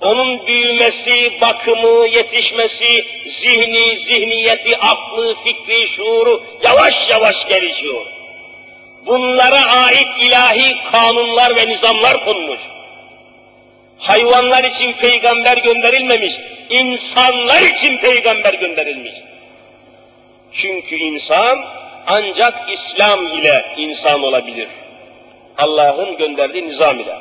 Onun 0.00 0.46
büyümesi, 0.46 1.40
bakımı, 1.40 2.06
yetişmesi, 2.06 3.04
zihni, 3.40 4.04
zihniyeti, 4.08 4.78
aklı, 4.78 5.36
fikri, 5.44 5.88
şuuru 5.88 6.44
yavaş 6.64 7.10
yavaş 7.10 7.48
gelişiyor. 7.48 8.06
Bunlara 9.06 9.66
ait 9.66 10.08
ilahi 10.20 10.76
kanunlar 10.92 11.56
ve 11.56 11.68
nizamlar 11.68 12.24
konmuş. 12.24 12.60
Hayvanlar 13.98 14.64
için 14.64 14.92
peygamber 14.92 15.56
gönderilmemiş, 15.56 16.32
insanlar 16.70 17.60
için 17.60 17.98
peygamber 17.98 18.54
gönderilmiş. 18.54 19.12
Çünkü 20.52 20.96
insan 20.96 21.64
ancak 22.06 22.54
İslam 22.72 23.26
ile 23.26 23.64
insan 23.76 24.22
olabilir. 24.22 24.68
Allah'ın 25.58 26.16
gönderdiği 26.16 26.68
nizam 26.68 27.00
ile. 27.00 27.16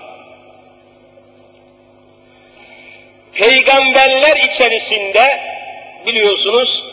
Peygamberler 3.36 4.38
içerisinde 4.38 5.40
biliyorsunuz 6.08 6.84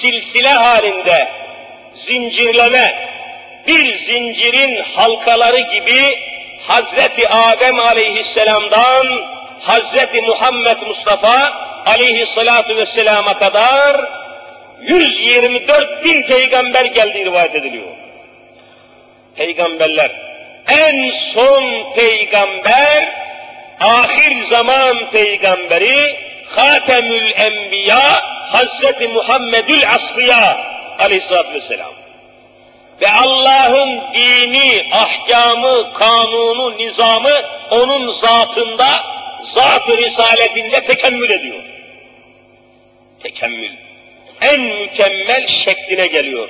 silsile 0.00 0.48
halinde 0.48 1.28
zincirleme 2.06 3.08
bir 3.66 3.98
zincirin 3.98 4.82
halkaları 4.94 5.60
gibi 5.60 6.18
Hazreti 6.66 7.28
Adem 7.28 7.80
aleyhisselamdan 7.80 9.06
Hazreti 9.60 10.20
Muhammed 10.20 10.76
Mustafa 10.86 11.52
aleyhissalatu 11.86 12.76
vesselama 12.76 13.38
kadar 13.38 14.10
124 14.80 16.04
bin 16.04 16.22
peygamber 16.22 16.84
geldiği 16.84 17.24
rivayet 17.24 17.54
ediliyor. 17.54 17.88
Peygamberler. 19.36 20.10
En 20.70 21.10
son 21.34 21.92
peygamber, 21.94 23.21
ahir 23.84 24.50
zaman 24.50 25.10
peygamberi, 25.10 26.16
Hatemül 26.48 27.30
Enbiya, 27.36 28.32
Hazreti 28.52 29.08
Muhammedül 29.08 29.82
Asfiya 29.88 30.66
aleyhissalatü 30.98 31.54
vesselam. 31.54 31.92
Ve 33.02 33.10
Allah'ın 33.10 34.00
dini, 34.14 34.84
ahkamı, 34.92 35.94
kanunu, 35.94 36.76
nizamı 36.78 37.32
onun 37.70 38.12
zatında, 38.12 38.86
zat-ı 39.54 39.96
risaletinde 39.96 40.84
tekemmül 40.84 41.30
ediyor. 41.30 41.62
Tekemmül. 43.22 43.70
En 44.42 44.60
mükemmel 44.60 45.46
şekline 45.46 46.06
geliyor. 46.06 46.48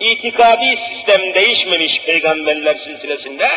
İtikadi 0.00 0.78
sistem 0.88 1.34
değişmemiş 1.34 2.02
peygamberler 2.02 2.74
silsilesinde, 2.74 3.48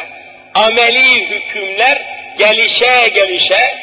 ameli 0.53 1.29
hükümler 1.29 2.24
gelişe 2.37 3.07
gelişe, 3.15 3.77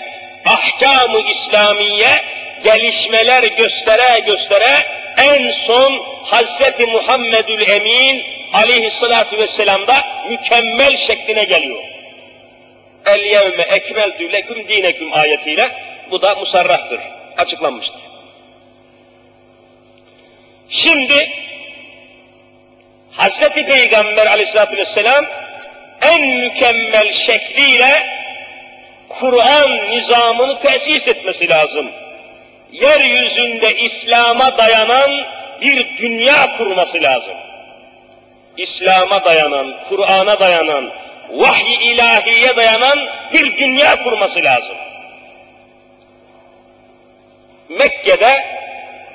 ahkamı 0.46 1.20
İslamiye 1.20 2.24
gelişmeler 2.64 3.42
göstere 3.42 4.18
göstere 4.26 4.76
en 5.22 5.52
son 5.66 6.12
Hazreti 6.24 6.86
Muhammedül 6.86 7.68
Emin 7.68 8.22
aleyhissalatu 8.52 9.38
vesselam'da 9.38 9.94
mükemmel 10.28 10.96
şekline 10.96 11.44
geliyor. 11.44 11.82
El 13.06 13.20
yevme 13.20 13.62
ekmeltü 13.62 14.32
leküm 14.32 14.68
dineküm 14.68 15.12
ayetiyle 15.12 15.68
bu 16.10 16.22
da 16.22 16.34
musarrahtır, 16.34 17.00
açıklanmıştır. 17.38 18.00
Şimdi 20.70 21.32
Hazreti 23.10 23.66
Peygamber 23.66 24.26
aleyhissalatü 24.26 24.76
vesselam 24.76 25.24
en 26.02 26.26
mükemmel 26.28 27.12
şekliyle 27.12 28.21
Kur'an 29.20 29.90
nizamını 29.90 30.60
tesis 30.60 31.08
etmesi 31.08 31.48
lazım. 31.48 31.90
Yeryüzünde 32.72 33.74
İslam'a 33.76 34.58
dayanan 34.58 35.10
bir 35.60 35.98
dünya 35.98 36.56
kurması 36.56 37.02
lazım. 37.02 37.34
İslam'a 38.56 39.24
dayanan, 39.24 39.74
Kur'an'a 39.88 40.40
dayanan, 40.40 40.90
vahiy 41.30 41.92
ilahiye 41.92 42.56
dayanan 42.56 42.98
bir 43.32 43.56
dünya 43.56 44.02
kurması 44.02 44.42
lazım. 44.42 44.76
Mekke'de 47.68 48.44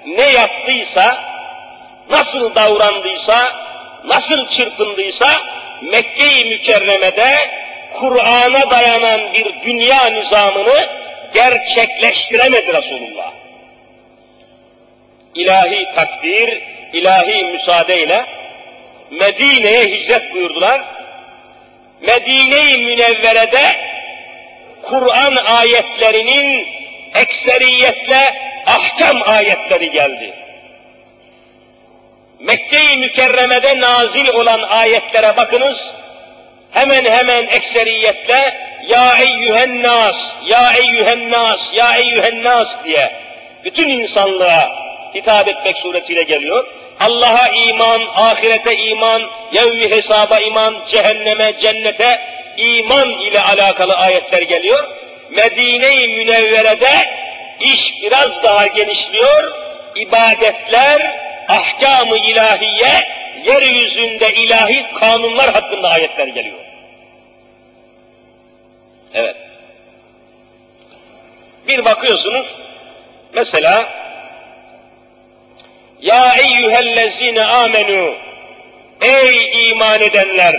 ne 0.06 0.30
yaptıysa, 0.30 1.24
nasıl 2.10 2.56
davrandıysa, 2.56 3.52
nasıl 4.06 4.48
çırpındıysa, 4.48 5.28
Mekke-i 5.82 6.50
Mükerreme'de 6.50 7.57
Kur'an'a 7.94 8.72
dayanan 8.72 9.34
bir 9.34 9.62
dünya 9.66 10.06
nizamını 10.06 10.90
gerçekleştiremedi 11.34 12.74
Resulullah. 12.74 13.32
İlahi 15.36 15.88
takdir, 15.96 16.64
ilahi 16.94 17.44
müsaadeyle 17.44 18.26
Medine'ye 19.12 19.86
hicret 19.86 20.34
buyurdular. 20.34 20.82
Medine-i 22.02 22.78
Münevvere'de 22.78 23.64
Kur'an 24.84 25.36
ayetlerinin 25.36 26.68
ekseriyetle 27.16 28.36
ahkam 28.66 29.22
ayetleri 29.26 29.92
geldi. 29.92 30.34
Mekke-i 32.40 32.98
Mükerreme'de 32.98 33.80
nazil 33.80 34.28
olan 34.28 34.62
ayetlere 34.62 35.38
bakınız, 35.38 35.94
hemen 36.78 37.06
hemen 37.06 37.48
ekseriyetle 37.48 38.54
ya 38.88 39.18
eyyühen 39.18 39.84
nas, 39.84 40.16
ya 40.46 40.74
eyyühen 40.74 41.32
nas, 41.32 41.60
ya 41.74 41.98
eyyühen 41.98 42.44
nas 42.44 42.68
diye 42.86 43.12
bütün 43.64 43.90
insanlığa 43.90 44.70
hitap 45.16 45.48
etmek 45.48 45.78
suretiyle 45.78 46.24
geliyor. 46.24 46.68
Allah'a 47.00 47.48
iman, 47.48 48.02
ahirete 48.16 48.78
iman, 48.78 49.22
yevmi 49.54 49.90
hesaba 49.90 50.40
iman, 50.40 50.76
cehenneme, 50.90 51.54
cennete 51.60 52.22
iman 52.58 53.10
ile 53.10 53.42
alakalı 53.42 53.94
ayetler 53.98 54.42
geliyor. 54.42 54.88
Medine-i 55.36 56.08
Münevvere'de 56.08 56.92
iş 57.60 57.94
biraz 58.02 58.44
daha 58.44 58.68
genişliyor. 58.68 59.52
İbadetler, 59.96 61.16
ahkam-ı 61.50 62.18
ilahiye 62.18 63.08
yeryüzünde 63.46 64.34
ilahi 64.34 64.86
kanunlar 65.00 65.54
hakkında 65.54 65.90
ayetler 65.90 66.28
geliyor. 66.28 66.67
Evet. 69.14 69.36
Bir 71.68 71.86
bakıyorsunuz, 71.86 72.46
mesela 73.34 73.98
Ya 76.02 76.34
eyyühellezine 76.34 77.46
amenu 77.46 78.16
Ey 79.02 79.70
iman 79.70 80.02
edenler 80.02 80.56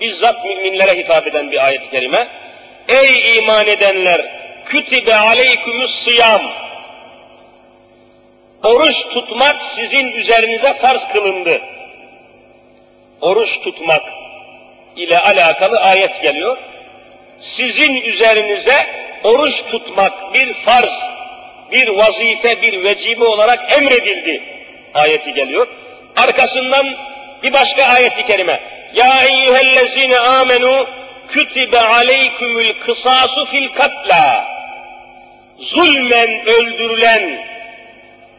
bizzat 0.00 0.44
müminlere 0.44 0.98
hitap 0.98 1.26
eden 1.26 1.50
bir 1.50 1.66
ayet-i 1.66 1.90
kerime. 1.90 2.28
Ey 2.88 3.38
iman 3.38 3.66
edenler 3.66 4.20
kütibe 4.66 5.14
aleykümüs 5.14 6.04
sıyam 6.04 6.42
Oruç 8.64 8.96
tutmak 9.14 9.56
sizin 9.76 10.12
üzerinize 10.12 10.78
farz 10.80 11.12
kılındı. 11.12 11.62
Oruç 13.20 13.60
tutmak 13.60 14.02
ile 14.96 15.18
alakalı 15.18 15.80
ayet 15.80 16.22
geliyor. 16.22 16.58
Sizin 17.42 18.02
üzerinize 18.02 18.86
oruç 19.24 19.62
tutmak 19.70 20.34
bir 20.34 20.64
farz, 20.64 20.90
bir 21.72 21.88
vazife, 21.88 22.62
bir 22.62 22.84
vecibe 22.84 23.24
olarak 23.24 23.72
emredildi 23.78 24.42
ayeti 24.94 25.34
geliyor. 25.34 25.66
Arkasından 26.16 26.86
bir 27.42 27.52
başka 27.52 27.84
ayet-i 27.84 28.26
kerime. 28.26 28.60
Ya 28.94 29.24
eyyühellezine 29.24 30.18
amenu 30.18 30.86
kütibe 31.28 31.80
aleykümül 31.80 32.72
kısasu 32.86 33.46
fil 33.46 33.68
katla. 33.68 34.52
Zulmen 35.58 36.48
öldürülen, 36.48 37.46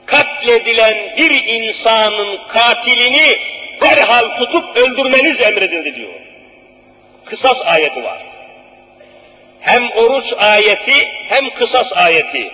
katledilen 0.05 0.97
bir 1.17 1.43
insanın 1.45 2.39
katilini 2.53 3.37
derhal 3.81 4.37
tutup 4.37 4.77
öldürmeniz 4.77 5.41
emredildi 5.41 5.95
diyor. 5.95 6.13
Kısas 7.25 7.57
ayeti 7.65 8.03
var. 8.03 8.32
Hem 9.63 9.91
oruç 9.91 10.33
ayeti 10.37 11.11
hem 11.29 11.49
kısas 11.49 11.87
ayeti. 11.95 12.51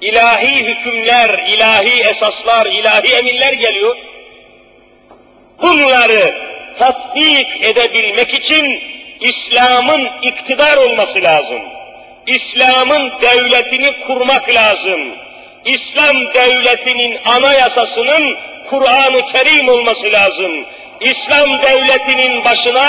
İlahi 0.00 0.66
hükümler, 0.66 1.44
ilahi 1.48 2.00
esaslar, 2.00 2.66
ilahi 2.66 3.14
emirler 3.14 3.52
geliyor. 3.52 3.96
Bunları 5.62 6.34
tatbik 6.78 7.64
edebilmek 7.64 8.34
için 8.34 8.80
İslam'ın 9.20 10.10
iktidar 10.22 10.76
olması 10.76 11.22
lazım. 11.22 11.62
İslam'ın 12.26 13.12
devletini 13.20 14.06
kurmak 14.06 14.54
lazım. 14.54 15.00
İslam 15.64 16.34
devletinin 16.34 17.18
anayasasının 17.26 18.36
Kur'an-ı 18.70 19.32
Kerim 19.32 19.68
olması 19.68 20.12
lazım. 20.12 20.66
İslam 21.00 21.62
devletinin 21.62 22.44
başına 22.44 22.86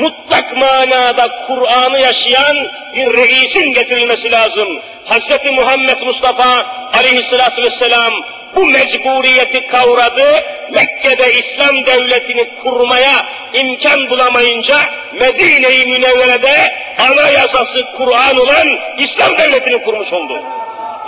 mutlak 0.00 0.56
manada 0.56 1.46
Kur'an'ı 1.46 2.00
yaşayan 2.00 2.56
bir 2.94 3.12
reisin 3.12 3.72
getirilmesi 3.72 4.32
lazım. 4.32 4.68
Hz. 5.06 5.52
Muhammed 5.52 6.00
Mustafa 6.02 6.66
aleyhissalatü 6.98 7.62
vesselam 7.62 8.12
bu 8.56 8.66
mecburiyeti 8.66 9.66
kavradı, 9.66 10.42
Mekke'de 10.74 11.32
İslam 11.32 11.86
devletini 11.86 12.48
kurmaya 12.62 13.26
imkan 13.52 14.10
bulamayınca 14.10 14.76
Medine-i 15.20 15.86
Münevvere'de 15.86 16.74
anayasası 17.10 17.84
Kur'an 17.96 18.36
olan 18.36 18.68
İslam 18.98 19.38
devletini 19.38 19.84
kurmuş 19.84 20.12
oldu. 20.12 20.42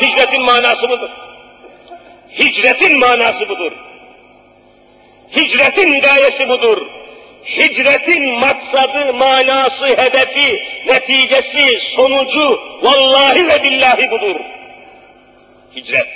Hicretin 0.01 0.42
manası 0.42 0.88
budur. 0.88 1.11
Hicretin 2.38 2.99
manası 2.99 3.49
budur. 3.49 3.73
Hicretin 5.37 6.01
gayesi 6.01 6.49
budur. 6.49 6.87
Hicretin 7.44 8.38
maksadı, 8.38 9.14
manası, 9.14 9.87
hedefi, 9.87 10.62
neticesi, 10.87 11.80
sonucu 11.96 12.62
vallahi 12.83 13.48
ve 13.48 13.62
billahi 13.62 14.11
budur. 14.11 14.40
Hicret. 15.76 16.09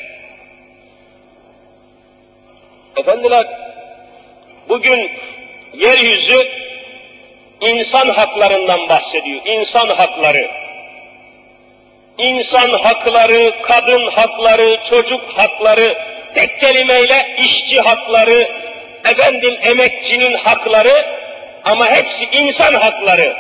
Efendiler, 2.97 3.47
bugün 4.69 5.11
yeryüzü 5.75 6.49
insan 7.61 8.09
haklarından 8.09 8.89
bahsediyor. 8.89 9.41
İnsan 9.47 9.89
hakları. 9.89 10.51
İnsan 12.19 12.71
hakları, 12.71 13.63
kadın 13.63 14.07
hakları, 14.07 14.77
çocuk 14.91 15.21
hakları, 15.39 15.99
tek 16.35 16.61
kelimeyle 16.61 17.37
işçi 17.39 17.81
hakları, 17.81 18.68
efendim 19.11 19.59
emekçinin 19.63 20.35
hakları 20.35 21.19
ama 21.65 21.91
hepsi 21.91 22.29
insan 22.33 22.75
hakları. 22.75 23.37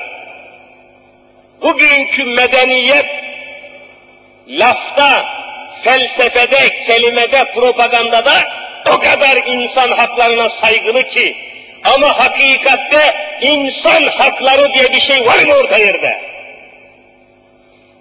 Bugünkü 1.63 2.25
medeniyet 2.25 3.07
lafta, 4.49 5.27
felsefede, 5.85 6.85
kelimede, 6.87 7.53
propagandada 7.55 8.35
o 8.95 8.99
kadar 9.01 9.37
insan 9.47 9.91
haklarına 9.91 10.49
saygılı 10.49 11.03
ki 11.03 11.37
ama 11.95 12.19
hakikatte 12.19 13.15
insan 13.41 14.03
hakları 14.03 14.73
diye 14.75 14.93
bir 14.93 15.01
şey 15.01 15.27
var 15.27 15.39
mı 15.47 15.55
orta 15.55 15.79
yerde? 15.79 16.21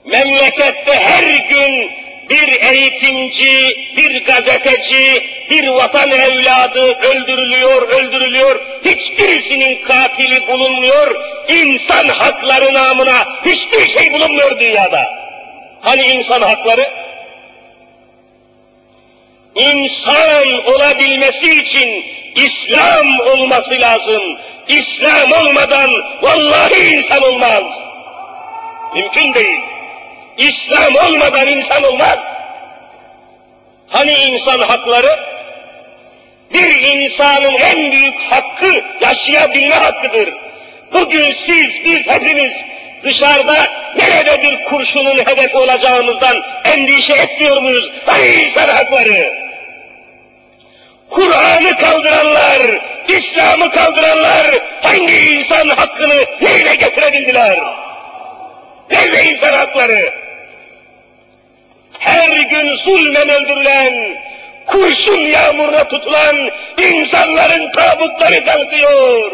Memlekette 0.05 0.95
her 0.95 1.23
gün 1.49 1.91
bir 2.29 2.61
eğitimci, 2.61 3.77
bir 3.97 4.25
gazeteci, 4.25 5.29
bir 5.49 5.67
vatan 5.67 6.11
evladı 6.11 6.93
öldürülüyor, 6.93 7.81
öldürülüyor. 7.81 8.59
Hiçbirisinin 8.85 9.85
katili 9.85 10.47
bulunmuyor. 10.47 11.15
İnsan 11.47 12.07
hakları 12.07 12.73
namına 12.73 13.39
hiçbir 13.45 13.99
şey 13.99 14.13
bulunmuyor 14.13 14.59
dünyada. 14.59 15.17
Hani 15.81 16.01
insan 16.01 16.41
hakları? 16.41 16.93
İnsan 19.55 20.65
olabilmesi 20.65 21.61
için 21.61 22.05
İslam 22.35 23.19
olması 23.19 23.81
lazım. 23.81 24.23
İslam 24.67 25.31
olmadan 25.31 25.89
vallahi 26.21 26.93
insan 26.93 27.23
olmaz. 27.23 27.63
Mümkün 28.95 29.33
değil. 29.33 29.59
İslam 30.37 30.95
olmadan 30.95 31.47
insan 31.47 31.83
olmaz. 31.83 32.19
Hani 33.87 34.11
insan 34.11 34.59
hakları? 34.59 35.19
Bir 36.53 36.81
insanın 36.81 37.53
en 37.53 37.91
büyük 37.91 38.15
hakkı 38.29 38.83
yaşayabilme 39.01 39.75
hakkıdır. 39.75 40.33
Bugün 40.93 41.35
siz, 41.45 41.69
biz 41.85 42.07
hepimiz 42.07 42.51
dışarıda 43.03 43.67
nerede 43.97 44.41
bir 44.41 44.63
kurşunun 44.63 45.17
hedefi 45.17 45.57
olacağımızdan 45.57 46.43
endişe 46.73 47.13
etmiyor 47.13 47.61
muyuz? 47.61 47.91
Hani 48.05 48.27
insan 48.27 48.69
hakları? 48.69 49.33
Kur'an'ı 51.09 51.77
kaldıranlar, 51.77 52.61
İslam'ı 53.07 53.71
kaldıranlar 53.71 54.45
hangi 54.81 55.13
insan 55.13 55.69
hakkını 55.69 56.25
neyle 56.41 56.75
getirebildiler? 56.75 57.59
Nerede 58.91 59.23
insan 59.23 59.53
hakları? 59.53 60.26
Her 61.99 62.39
gün 62.39 62.77
zulmen 62.77 63.29
öldürülen, 63.29 64.17
kurşun 64.65 65.19
yağmuruna 65.19 65.87
tutulan 65.87 66.49
insanların 66.83 67.71
tabutları 67.71 68.45
kalkıyor. 68.45 69.31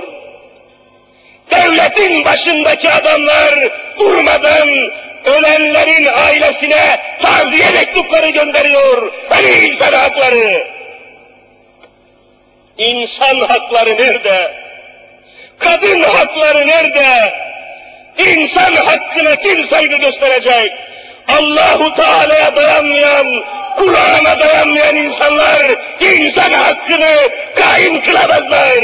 Devletin 1.52 2.26
başındaki 2.26 2.90
adamlar 2.90 3.54
durmadan 4.00 4.70
ölenlerin 5.26 6.06
ailesine 6.06 7.00
taziye 7.22 7.70
mektupları 7.70 8.30
gönderiyor. 8.30 9.14
Hani 9.30 9.48
insan 9.48 9.94
hakları? 9.94 10.68
İnsan 12.78 13.40
hakları 13.40 13.90
nerede? 13.90 14.54
Kadın 15.60 16.04
hakları 16.04 16.68
nerede? 16.68 17.34
İnsan 18.18 18.74
hakkına 18.74 19.36
kim 19.36 19.70
saygı 19.70 19.96
gösterecek? 19.96 20.72
Allahu 21.28 21.94
Teala'ya 21.94 22.56
dayanmayan, 22.56 23.44
Kur'an'a 23.78 24.40
dayanmayan 24.40 24.96
insanlar 24.96 25.62
insan 26.00 26.52
hakkını 26.52 27.16
kaim 27.56 28.02
kılamazlar. 28.02 28.84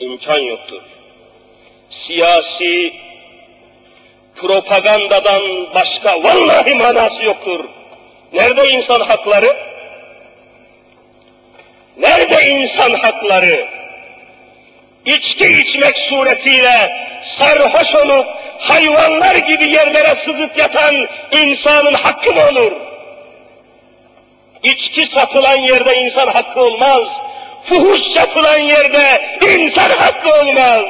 İmkan 0.00 0.38
yoktur. 0.38 0.82
Siyasi 1.90 2.92
propagandadan 4.36 5.74
başka 5.74 6.22
vallahi 6.22 6.74
manası 6.74 7.22
yoktur. 7.22 7.64
Nerede 8.32 8.70
insan 8.70 9.00
hakları? 9.00 9.56
Nerede 11.96 12.48
insan 12.48 12.94
hakları? 12.94 13.68
İçki 15.04 15.46
içmek 15.46 15.96
suretiyle 15.96 17.06
sarhoş 17.38 17.94
olup 17.94 18.26
hayvanlar 18.60 19.34
gibi 19.34 19.64
yerlere 19.64 20.14
sızıp 20.24 20.58
yatan 20.58 20.94
insanın 21.32 21.94
hakkı 21.94 22.32
mı 22.32 22.40
olur? 22.50 22.72
İçki 24.62 25.06
satılan 25.14 25.56
yerde 25.56 25.96
insan 25.96 26.26
hakkı 26.26 26.60
olmaz. 26.60 27.08
Fuhuş 27.68 28.00
satılan 28.14 28.58
yerde 28.58 29.38
insan 29.48 29.90
hakkı 29.90 30.40
olmaz. 30.40 30.82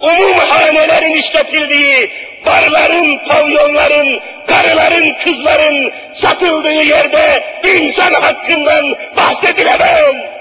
Umumhanelerin 0.00 1.12
işletildiği, 1.12 2.12
barların, 2.46 3.18
pavyonların, 3.28 4.20
karıların, 4.46 5.14
kızların 5.24 5.92
satıldığı 6.22 6.82
yerde 6.82 7.44
insan 7.64 8.14
hakkından 8.14 8.96
bahsedilemez. 9.16 10.37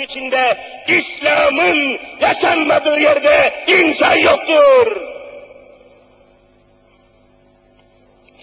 İçinde 0.00 0.56
İslam'ın 0.88 2.00
yaşanmadığı 2.20 3.00
yerde 3.00 3.64
insan 3.66 4.14
yoktur. 4.14 4.96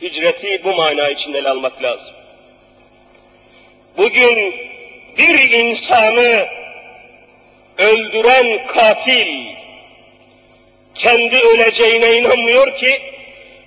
Hicreti 0.02 0.64
bu 0.64 0.74
mana 0.74 1.10
içinde 1.10 1.50
almak 1.50 1.84
lazım. 1.84 2.16
Bugün 3.98 4.56
bir 5.18 5.52
insanı 5.52 6.48
öldüren 7.78 8.68
katil 8.68 9.56
kendi 10.96 11.36
öleceğine 11.36 12.18
inanmıyor 12.18 12.78
ki 12.78 13.02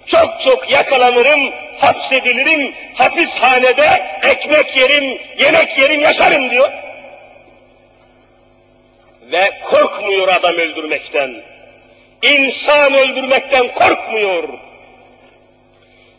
çok 0.07 0.41
çok 0.45 0.71
yakalanırım, 0.71 1.53
hapsedilirim, 1.79 2.75
hapishanede 2.95 4.19
ekmek 4.29 4.77
yerim, 4.77 5.21
yemek 5.39 5.79
yerim, 5.79 6.01
yaşarım 6.01 6.51
diyor. 6.51 6.73
Ve 9.33 9.51
korkmuyor 9.71 10.29
adam 10.29 10.55
öldürmekten. 10.55 11.43
İnsan 12.23 12.95
öldürmekten 12.95 13.75
korkmuyor. 13.75 14.49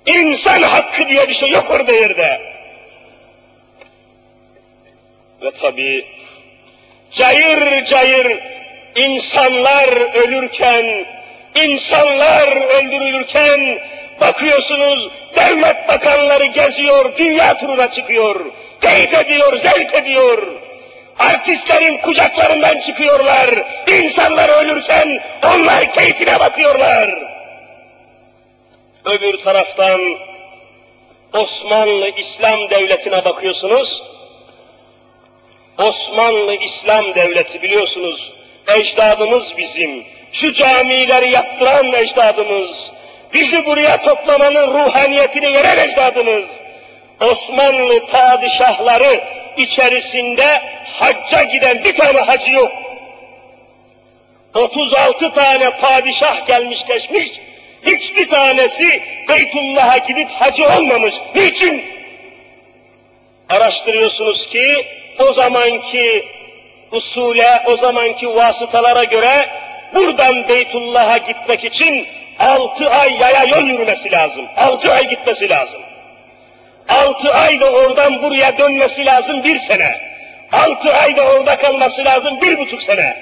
İnsan 0.06 0.62
hakkı 0.62 1.10
diye 1.10 1.30
bir 1.30 1.34
şey 1.34 1.50
yok 1.50 1.72
orada 1.72 1.92
yerde. 1.92 2.42
Ve 5.42 5.52
tabi 5.52 6.06
cayır 7.12 7.86
cayır 7.86 8.40
insanlar 8.96 10.16
ölürken, 10.16 11.06
insanlar 11.56 12.48
öldürülürken 12.80 13.80
bakıyorsunuz 14.22 15.10
devlet 15.36 15.88
bakanları 15.88 16.46
geziyor, 16.46 17.18
dünya 17.18 17.58
turuna 17.58 17.92
çıkıyor, 17.92 18.46
teyit 18.82 19.14
ediyor, 19.14 19.62
zevk 19.62 19.96
ediyor. 19.96 20.69
Artistlerin 21.20 21.98
kucaklarından 21.98 22.82
çıkıyorlar. 22.82 23.50
İnsanlar 23.88 24.50
ölürken 24.50 25.20
onlar 25.46 25.94
keyfine 25.94 26.40
bakıyorlar. 26.40 27.10
Öbür 29.06 29.44
taraftan 29.44 30.02
Osmanlı 31.34 32.10
İslam 32.10 32.70
Devleti'ne 32.70 33.26
bakıyorsunuz. 33.26 34.04
Osmanlı 35.78 36.56
İslam 36.56 37.16
Devleti 37.16 37.62
biliyorsunuz 37.62 38.34
ecdadımız 38.76 39.44
bizim. 39.58 40.06
Şu 40.32 40.54
camileri 40.54 41.32
yaptıran 41.32 41.94
ecdadımız. 41.94 42.70
Bizi 43.34 43.66
buraya 43.66 44.02
toplamanın 44.02 44.74
ruhaniyetini 44.74 45.54
veren 45.54 45.90
ecdadımız. 45.90 46.46
Osmanlı 47.22 48.06
padişahları 48.06 49.24
içerisinde 49.60 50.62
hacca 50.86 51.44
giden 51.44 51.84
bir 51.84 51.98
tane 51.98 52.20
hacı 52.20 52.52
yok. 52.52 52.72
36 54.56 55.34
tane 55.34 55.70
padişah 55.70 56.48
gelmiş 56.48 56.86
geçmiş, 56.88 57.30
hiçbir 57.86 58.30
tanesi 58.30 59.04
Beytullah'a 59.30 59.98
gidip 59.98 60.30
hacı 60.30 60.66
olmamış. 60.66 61.14
Niçin? 61.36 61.86
Araştırıyorsunuz 63.50 64.50
ki 64.50 64.88
o 65.20 65.34
zamanki 65.34 66.26
usule, 66.92 67.64
o 67.66 67.78
zamanki 67.78 68.28
vasıtalara 68.28 69.04
göre 69.04 69.50
buradan 69.96 70.48
Beytullah'a 70.48 71.18
gitmek 71.18 71.64
için 71.64 72.08
altı 72.40 72.90
ay 72.90 73.18
yaya 73.20 73.44
yol 73.44 73.68
yürümesi 73.68 74.12
lazım. 74.12 74.46
Altı 74.58 74.94
ay 74.94 75.10
gitmesi 75.10 75.50
lazım. 75.50 75.82
Altı 76.90 77.34
ay 77.34 77.60
da 77.60 77.72
oradan 77.72 78.24
buraya 78.24 78.58
dönmesi 78.58 79.06
lazım 79.06 79.44
bir 79.44 79.60
sene. 79.60 79.98
Altı 80.52 80.94
ayda 80.94 81.22
orada 81.22 81.58
kalması 81.58 82.06
lazım 82.06 82.42
bir 82.42 82.58
buçuk 82.58 82.84
sene. 82.84 83.18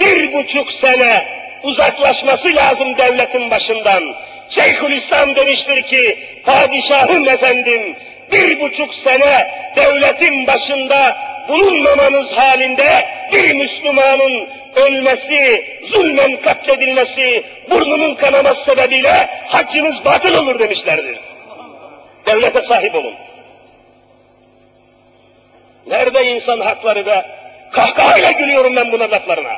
Bir 0.00 0.32
buçuk 0.32 0.72
sene 0.72 1.26
uzaklaşması 1.62 2.56
lazım 2.56 2.96
devletin 2.96 3.50
başından. 3.50 4.02
Şeyhülislam 4.50 5.36
demiştir 5.36 5.82
ki, 5.82 6.18
padişahım 6.44 7.28
efendim, 7.28 7.96
bir 8.32 8.60
buçuk 8.60 8.94
sene 8.94 9.50
devletin 9.76 10.46
başında 10.46 11.16
bulunmamanız 11.48 12.32
halinde 12.32 13.08
bir 13.32 13.54
Müslümanın 13.54 14.48
ölmesi, 14.76 15.64
zulmen 15.88 16.40
katledilmesi, 16.40 17.44
burnunun 17.70 18.14
kanaması 18.14 18.64
sebebiyle 18.64 19.30
haccınız 19.48 20.04
batıl 20.04 20.34
olur 20.34 20.58
demişlerdir. 20.58 21.18
Devlete 22.26 22.62
sahip 22.68 22.94
olun. 22.94 23.14
Nerede 25.86 26.26
insan 26.26 26.60
hakları 26.60 27.06
be? 27.06 27.26
Kahkahayla 27.72 28.30
gülüyorum 28.30 28.76
ben 28.76 28.92
buna 28.92 29.10
laflarına. 29.10 29.52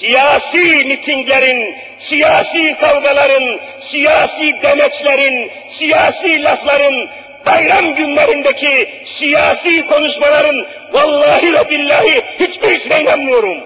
Siyasi 0.00 0.84
mitinglerin, 0.84 1.76
siyasi 2.08 2.76
kavgaların, 2.80 3.60
siyasi 3.90 4.62
demeçlerin, 4.62 5.50
siyasi 5.78 6.44
lafların, 6.44 7.08
bayram 7.46 7.94
günlerindeki 7.94 8.88
siyasi 9.18 9.86
konuşmaların 9.86 10.66
vallahi 10.92 11.54
ve 11.54 11.70
billahi 11.70 12.22
hiçbirisine 12.40 13.02
inanmıyorum. 13.02 13.64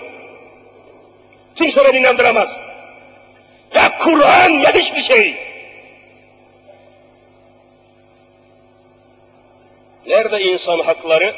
Kimse 1.57 1.85
beni 1.85 1.99
inandıramaz. 1.99 2.49
Ya 3.75 3.99
Kur'an 3.99 4.51
ya 4.51 4.75
hiçbir 4.75 5.03
şey. 5.03 5.48
Nerede 10.09 10.41
insan 10.43 10.79
hakları? 10.79 11.35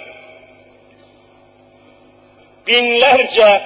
Binlerce 2.66 3.62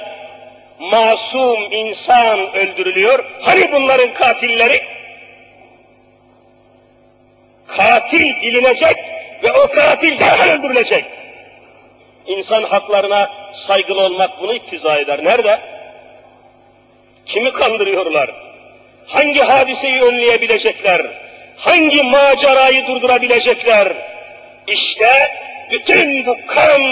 masum 0.79 1.73
insan 1.73 2.55
öldürülüyor. 2.57 3.25
Hani 3.41 3.73
bunların 3.73 4.15
katilleri? 4.15 4.83
Katil 7.67 8.43
bilinecek 8.43 8.97
ve 9.43 9.53
o 9.53 9.69
katil 9.69 10.19
derhal 10.19 10.51
öldürülecek. 10.51 11.05
İnsan 12.27 12.63
haklarına 12.63 13.31
saygılı 13.67 14.05
olmak 14.05 14.41
bunu 14.41 14.55
iktiza 14.55 14.99
eder. 14.99 15.25
Nerede? 15.25 15.61
Kimi 17.27 17.53
kandırıyorlar? 17.53 18.31
Hangi 19.07 19.41
hadiseyi 19.41 20.03
önleyebilecekler? 20.03 21.03
Hangi 21.57 22.03
macerayı 22.03 22.87
durdurabilecekler? 22.87 24.14
İşte 24.67 25.31
bütün 25.71 26.27
bu 26.27 26.37
kan 26.47 26.83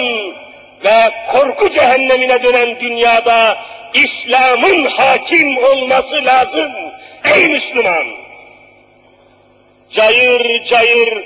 ve 0.85 1.11
korku 1.31 1.69
cehennemine 1.69 2.43
dönen 2.43 2.79
dünyada 2.79 3.57
İslam'ın 3.93 4.85
hakim 4.85 5.57
olması 5.57 6.25
lazım. 6.25 6.71
Ey 7.35 7.49
Müslüman! 7.49 8.05
Cayır 9.91 10.65
cayır 10.65 11.23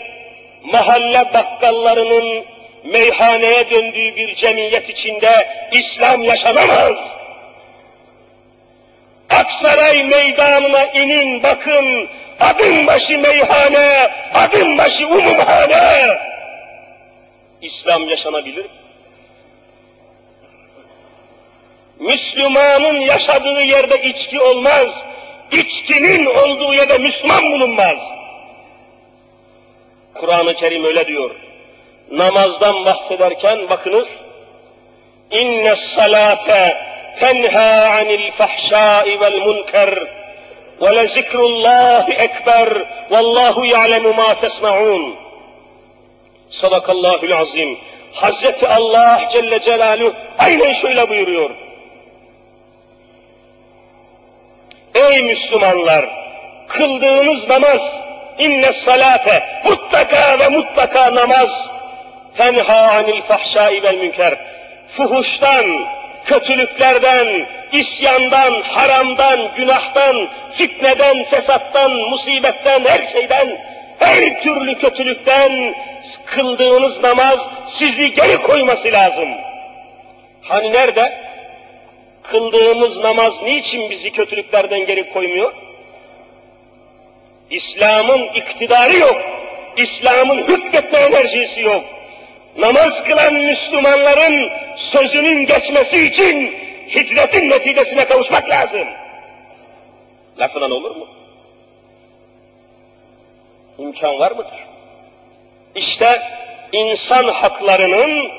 mahalle 0.64 1.34
bakkallarının 1.34 2.46
meyhaneye 2.84 3.70
döndüğü 3.70 4.16
bir 4.16 4.36
cemiyet 4.36 4.90
içinde 4.90 5.48
İslam 5.72 6.24
yaşanamaz. 6.24 6.96
Aksaray 9.30 10.04
meydanına 10.04 10.86
inin 10.86 11.44
bakın, 11.44 12.10
adım 12.40 12.88
başı 12.88 13.20
meyhane, 13.20 14.10
adım 14.34 14.78
başı 14.78 15.08
umumhane. 15.08 16.18
İslam 17.62 18.10
yaşanabilir. 18.10 18.66
Müslümanın 22.00 23.00
yaşadığı 23.02 23.62
yerde 23.62 24.02
içki 24.02 24.42
olmaz. 24.42 24.88
İçkinin 25.52 26.26
olduğu 26.26 26.74
yerde 26.74 26.98
Müslüman 26.98 27.52
bulunmaz. 27.52 27.98
Kur'an-ı 30.14 30.54
Kerim 30.54 30.86
öyle 30.86 31.08
diyor. 31.08 31.36
Namazdan 32.12 32.86
bahsederken 32.86 33.70
bakınız. 33.70 34.08
İnne 35.32 35.76
salate 35.96 36.78
tenha 37.20 37.98
anil 38.00 38.32
fahşai 38.32 39.20
vel 39.20 39.40
munker 39.40 39.94
ve 40.82 40.96
le 40.96 41.08
zikrullahi 41.08 42.14
ekber 42.14 42.70
vallahu 43.12 43.66
ya'lemu 43.66 44.14
ma 44.14 44.40
tesna'un. 44.40 45.27
Sadakallahül 46.62 47.34
azim. 47.34 47.78
Hazreti 48.14 48.68
Allah 48.68 49.30
Celle 49.34 49.62
Celaluhu 49.62 50.14
aynen 50.38 50.74
şöyle 50.74 51.10
buyuruyor. 51.10 51.50
Ey 54.96 55.24
Müslümanlar! 55.24 56.06
Kıldığınız 56.68 57.50
namaz, 57.50 57.82
inne 58.38 58.74
salate 58.86 59.62
mutlaka 59.66 60.40
ve 60.40 60.50
mutlaka 60.50 61.16
namaz 61.16 61.50
tenha 62.38 62.92
anil 62.92 63.22
fahşai 63.22 63.84
vel 63.84 63.96
münker 63.96 64.34
fuhuştan, 64.98 65.66
kötülüklerden, 66.26 67.48
isyandan, 67.72 68.62
haramdan, 68.62 69.56
günahtan, 69.56 70.30
fitneden, 70.58 71.26
fesattan, 71.30 71.92
musibetten, 71.92 72.86
her 72.86 73.12
şeyden, 73.14 73.58
her 74.00 74.42
türlü 74.42 74.78
kötülükten 74.80 75.76
kıldığınız 76.26 77.04
namaz 77.04 77.38
sizi 77.80 78.14
geri 78.14 78.42
koyması 78.42 78.92
lazım. 78.92 79.30
Hani 80.42 80.72
nerede? 80.74 81.28
Kıldığımız 82.24 82.98
namaz 82.98 83.34
niçin 83.44 83.90
bizi 83.90 84.12
kötülüklerden 84.12 84.86
geri 84.86 85.14
koymuyor? 85.14 85.54
İslam'ın 87.50 88.24
iktidarı 88.24 88.96
yok. 88.96 89.16
İslam'ın 89.78 90.38
hükmetme 90.38 91.00
enerjisi 91.00 91.62
yok. 91.62 91.84
Namaz 92.58 92.94
kılan 93.08 93.34
Müslümanların 93.34 94.50
sözünün 94.92 95.46
geçmesi 95.46 96.06
için 96.06 96.54
hicretin 96.96 97.50
neticesine 97.50 98.06
kavuşmak 98.06 98.50
lazım. 98.50 98.88
Lafından 100.40 100.72
olur 100.72 100.96
mu? 100.96 101.08
İmkan 103.80 104.20
var 104.20 104.32
mıdır? 104.32 104.68
İşte 105.76 106.22
insan 106.72 107.28
haklarının, 107.28 108.32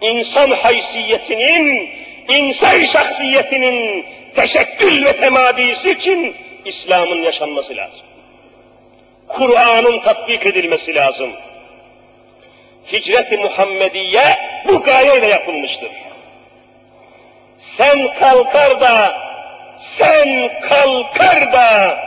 insan 0.00 0.50
haysiyetinin, 0.50 1.90
insan 2.28 2.84
şahsiyetinin 2.92 4.06
teşekkül 4.34 5.04
ve 5.04 5.20
temadisi 5.20 5.90
için 5.90 6.36
İslam'ın 6.64 7.22
yaşanması 7.22 7.76
lazım. 7.76 8.00
Kur'an'ın 9.28 10.00
tatbik 10.00 10.46
edilmesi 10.46 10.94
lazım. 10.94 11.32
Hicret-i 12.92 13.36
Muhammediye 13.36 14.36
bu 14.68 14.82
gayeyle 14.82 15.26
yapılmıştır. 15.26 15.90
Sen 17.76 18.18
kalkar 18.18 18.80
da, 18.80 19.14
sen 19.98 20.50
kalkar 20.60 21.52
da, 21.52 21.98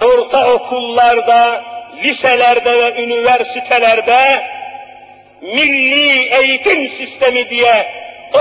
ortaokullarda, 0.00 1.64
liselerde 2.02 2.72
ve 2.72 3.02
üniversitelerde 3.02 4.44
milli 5.42 6.34
eğitim 6.34 6.88
sistemi 6.88 7.50
diye 7.50 7.86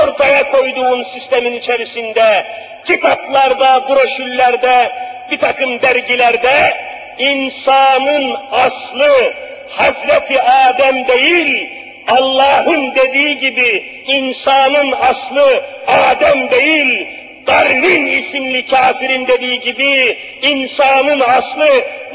ortaya 0.04 0.52
koyduğun 0.52 1.06
sistemin 1.14 1.54
içerisinde 1.54 2.46
kitaplarda, 2.86 3.90
broşürlerde, 3.90 4.92
bir 5.32 5.38
takım 5.38 5.82
dergilerde 5.82 6.74
insanın 7.18 8.36
aslı 8.52 9.34
Hazreti 9.70 10.42
Adem 10.42 11.08
değil, 11.08 11.70
Allah'ın 12.08 12.96
dediği 12.96 13.40
gibi 13.40 14.04
insanın 14.08 14.92
aslı 14.92 15.64
Adem 15.88 16.52
değil, 16.52 17.19
Darwin 17.50 18.06
isimli 18.06 18.66
kafirin 18.66 19.28
dediği 19.28 19.60
gibi 19.60 20.18
insanın 20.42 21.20
aslı 21.20 21.68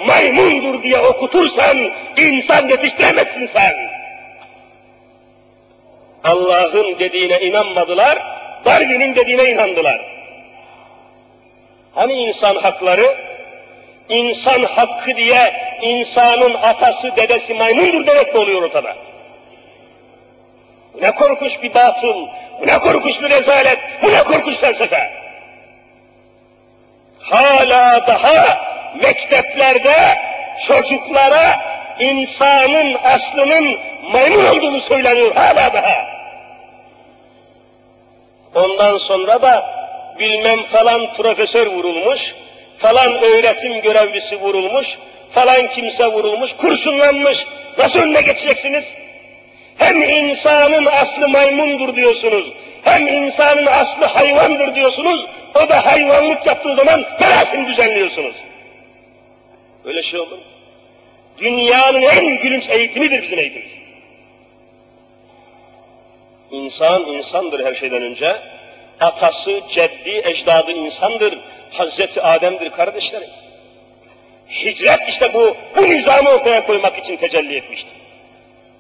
maymundur 0.07 0.83
diye 0.83 0.99
okutursan 0.99 1.77
insan 2.17 2.69
yetiştiremezsin 2.69 3.51
sen. 3.55 3.75
Allah'ın 6.25 6.99
dediğine 6.99 7.41
inanmadılar, 7.41 8.19
Darwin'in 8.65 9.15
dediğine 9.15 9.45
inandılar. 9.45 10.01
Hani 11.95 12.13
insan 12.13 12.57
hakları? 12.57 13.17
İnsan 14.09 14.63
hakkı 14.63 15.17
diye 15.17 15.55
insanın 15.83 16.55
atası, 16.55 17.17
dedesi 17.17 17.55
maymundur 17.55 18.07
demek 18.07 18.35
mi 18.35 18.41
oluyor 18.41 18.63
ortada? 18.63 18.97
Bu 20.95 21.03
ne 21.03 21.11
korkunç 21.15 21.53
bir 21.63 21.75
batıl, 21.75 22.27
bu 22.61 22.67
ne 22.67 22.79
korkunç 22.79 23.23
bir 23.23 23.31
rezalet, 23.31 23.79
bu 24.03 24.13
ne 24.13 24.23
korkunç 24.23 24.59
felsefe. 24.59 25.24
Hala 27.31 28.07
daha 28.07 28.59
mekteplerde 29.03 30.19
çocuklara 30.67 31.61
insanın 32.01 32.97
aslının 33.05 33.79
maymun 34.13 34.45
olduğunu 34.45 34.81
söyleniyor 34.81 35.35
hala 35.35 35.75
daha. 35.75 36.15
Ondan 38.55 38.99
sonra 38.99 39.43
da 39.43 39.65
bilmem 40.19 40.63
falan 40.73 41.15
profesör 41.17 41.67
vurulmuş, 41.67 42.21
falan 42.79 43.13
öğretim 43.13 43.81
görevlisi 43.81 44.41
vurulmuş, 44.41 44.87
falan 45.33 45.69
kimse 45.69 46.07
vurulmuş, 46.07 46.51
kurşunlanmış. 46.61 47.39
Nasıl 47.79 47.99
önüne 47.99 48.21
geçeceksiniz? 48.21 48.85
Hem 49.79 50.03
insanın 50.03 50.87
aslı 50.87 51.29
maymundur 51.29 51.97
diyorsunuz, 51.97 52.53
hem 52.85 53.07
insanın 53.07 53.67
aslı 53.67 54.07
hayvandır 54.07 54.75
diyorsunuz, 54.75 55.27
o 55.55 55.69
da 55.69 55.87
hayvanlık 55.87 56.47
yaptığı 56.47 56.77
zaman 56.77 57.05
merasim 57.21 57.67
düzenliyorsunuz. 57.67 58.37
Öyle 59.85 60.03
şey 60.03 60.21
olur 60.21 60.39
mu? 60.39 60.45
Dünyanın 61.39 62.03
en 62.03 62.43
gülünç 62.43 62.65
eğitimidir 62.69 63.23
bizim 63.23 63.39
eğitimimiz. 63.39 63.73
İnsan 66.51 67.07
insandır 67.07 67.67
her 67.67 67.75
şeyden 67.75 68.03
önce. 68.03 68.37
Atası, 69.01 69.61
ceddi, 69.69 70.23
ecdadı 70.31 70.73
insandır. 70.73 71.39
Hazreti 71.71 72.23
Adem'dir 72.23 72.71
kardeşlerim. 72.71 73.31
Hicret 74.49 75.09
işte 75.09 75.35
bu, 75.35 75.57
bu 75.77 75.83
nizamı 75.83 76.31
ortaya 76.31 76.67
koymak 76.67 76.99
için 76.99 77.17
tecelli 77.17 77.57
etmiştir. 77.57 77.93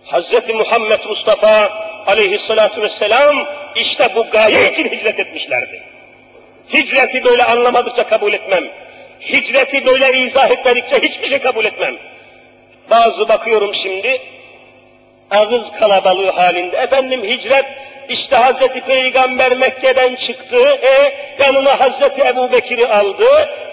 Hazreti 0.05 0.53
Muhammed 0.53 1.05
Mustafa 1.09 1.70
aleyhissalatu 2.07 2.83
vesselam 2.83 3.37
işte 3.77 4.09
bu 4.14 4.31
gaye 4.31 4.72
için 4.72 4.85
hicret 4.85 5.20
etmişlerdi. 5.20 5.93
Hicreti 6.72 7.24
böyle 7.24 7.44
anlamadıkça 7.44 8.08
kabul 8.08 8.32
etmem. 8.32 8.64
Hicreti 9.20 9.86
böyle 9.86 10.18
izah 10.18 10.50
etmedikçe 10.50 10.96
hiçbir 10.96 11.28
şey 11.28 11.38
kabul 11.38 11.64
etmem. 11.64 11.94
Bazı 12.90 13.28
bakıyorum 13.28 13.74
şimdi, 13.74 14.22
ağız 15.30 15.70
kalabalığı 15.80 16.30
halinde, 16.30 16.76
efendim 16.76 17.24
hicret, 17.24 17.66
işte 18.09 18.36
Hazreti 18.36 18.80
Peygamber 18.80 19.57
Mekke'den 19.57 20.14
çıktı, 20.14 20.80
e, 20.82 21.12
yanına 21.42 21.80
Hazreti 21.80 22.28
Ebu 22.28 22.52
Bekir'i 22.52 22.86
aldı, 22.86 23.24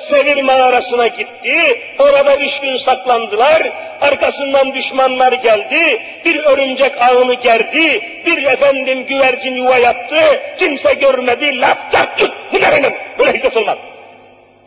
Sevir 0.09 0.43
mağarasına 0.43 1.07
gitti, 1.07 1.81
orada 1.99 2.35
üç 2.35 2.59
gün 2.59 2.77
saklandılar, 2.77 3.71
arkasından 4.01 4.73
düşmanlar 4.73 5.33
geldi, 5.33 6.01
bir 6.25 6.39
örümcek 6.39 7.01
ağını 7.01 7.33
gerdi, 7.33 8.01
bir 8.25 8.43
efendim 8.43 9.05
güvercin 9.05 9.55
yuva 9.55 9.77
yaptı, 9.77 10.41
kimse 10.59 10.93
görmedi, 10.93 11.61
laf 11.61 12.17
tut, 12.17 12.33
bu 12.53 12.61
ne 12.61 12.71
benim, 12.71 12.93
böyle 13.19 13.33
hicret 13.33 13.57
olmaz. 13.57 13.77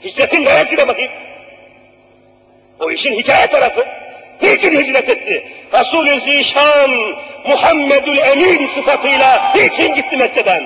Hicretin 0.04 0.44
neresi 0.44 0.88
bakayım? 0.88 1.12
O 2.80 2.90
işin 2.90 3.14
hikaye 3.14 3.46
tarafı. 3.46 3.86
Niçin 4.42 4.80
hicret 4.80 5.08
etti? 5.10 5.44
Resul-i 5.72 6.20
Zişan, 6.20 6.90
Muhammedül 7.45 8.18
Emin 8.18 8.70
sıfatıyla 8.74 9.53
niçin 9.55 9.95
gitti 9.95 10.16
Mekke'den? 10.16 10.64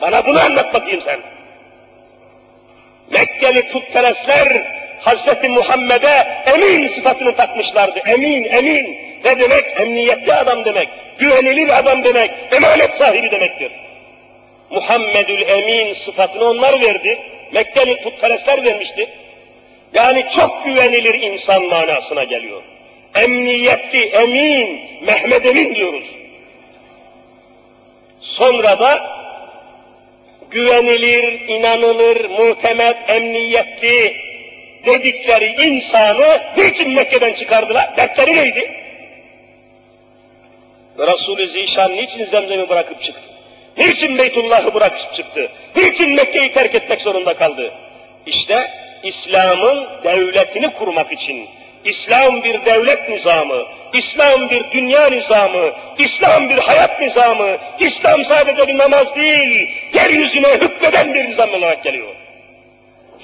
Bana 0.00 0.26
bunu 0.26 0.40
anlat 0.40 0.74
bakayım 0.74 1.02
sen. 1.06 1.20
Mekkeli 3.10 3.72
putperestler 3.72 4.76
Hazreti 5.00 5.48
Muhammed'e 5.48 6.42
emin 6.54 6.94
sıfatını 6.94 7.36
takmışlardı. 7.36 7.98
Emin, 8.06 8.44
emin. 8.44 8.98
Ne 9.24 9.38
demek? 9.38 9.80
Emniyetli 9.80 10.34
adam 10.34 10.64
demek. 10.64 10.88
Güvenilir 11.18 11.78
adam 11.78 12.04
demek. 12.04 12.30
Emanet 12.52 12.98
sahibi 12.98 13.30
demektir. 13.30 13.72
Muhammedül 14.70 15.42
Emin 15.48 15.94
sıfatını 16.04 16.44
onlar 16.44 16.80
verdi. 16.80 17.18
Mekkeli 17.52 18.02
putperestler 18.02 18.64
vermişti. 18.64 19.08
Yani 19.94 20.24
çok 20.36 20.64
güvenilir 20.64 21.14
insan 21.14 21.62
manasına 21.62 22.24
geliyor. 22.24 22.62
Emniyetli, 23.22 24.02
emin, 24.02 24.80
Mehmet 25.02 25.46
Emin 25.46 25.74
diyoruz. 25.74 26.04
Sonra 28.20 28.78
da 28.80 29.16
güvenilir, 30.50 31.48
inanılır, 31.48 32.30
muhtemet, 32.30 32.96
emniyetli 33.10 34.16
dedikleri 34.86 35.46
insanı 35.46 36.42
niçin 36.56 36.90
Mekke'den 36.90 37.34
çıkardılar? 37.34 37.96
Dertleri 37.96 38.36
neydi? 38.36 38.70
Resulü 40.98 41.48
Zişan 41.48 41.96
niçin 41.96 42.30
Zemzem'i 42.30 42.68
bırakıp 42.68 43.02
çıktı? 43.02 43.22
Niçin 43.78 44.18
Beytullah'ı 44.18 44.74
bırakıp 44.74 45.14
çıktı? 45.14 45.50
Niçin 45.76 46.14
Mekke'yi 46.14 46.52
terk 46.52 46.74
etmek 46.74 47.00
zorunda 47.00 47.36
kaldı? 47.36 47.74
İşte 48.26 48.70
İslam'ın 49.02 49.86
devletini 50.04 50.70
kurmak 50.72 51.12
için, 51.12 51.48
İslam 51.86 52.44
bir 52.44 52.64
devlet 52.64 53.08
nizamı, 53.08 53.62
İslam 53.94 54.50
bir 54.50 54.70
dünya 54.70 55.08
nizamı, 55.08 55.70
İslam 55.98 56.50
bir 56.50 56.58
hayat 56.58 57.00
nizamı, 57.00 57.58
İslam 57.80 58.24
sadece 58.24 58.68
bir 58.68 58.78
namaz 58.78 59.16
değil, 59.16 59.68
yeryüzüne 59.94 60.48
hükmeden 60.48 61.14
bir 61.14 61.30
nizam 61.30 61.54
olarak 61.54 61.84
geliyor. 61.84 62.14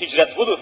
Hicret 0.00 0.36
budur. 0.36 0.58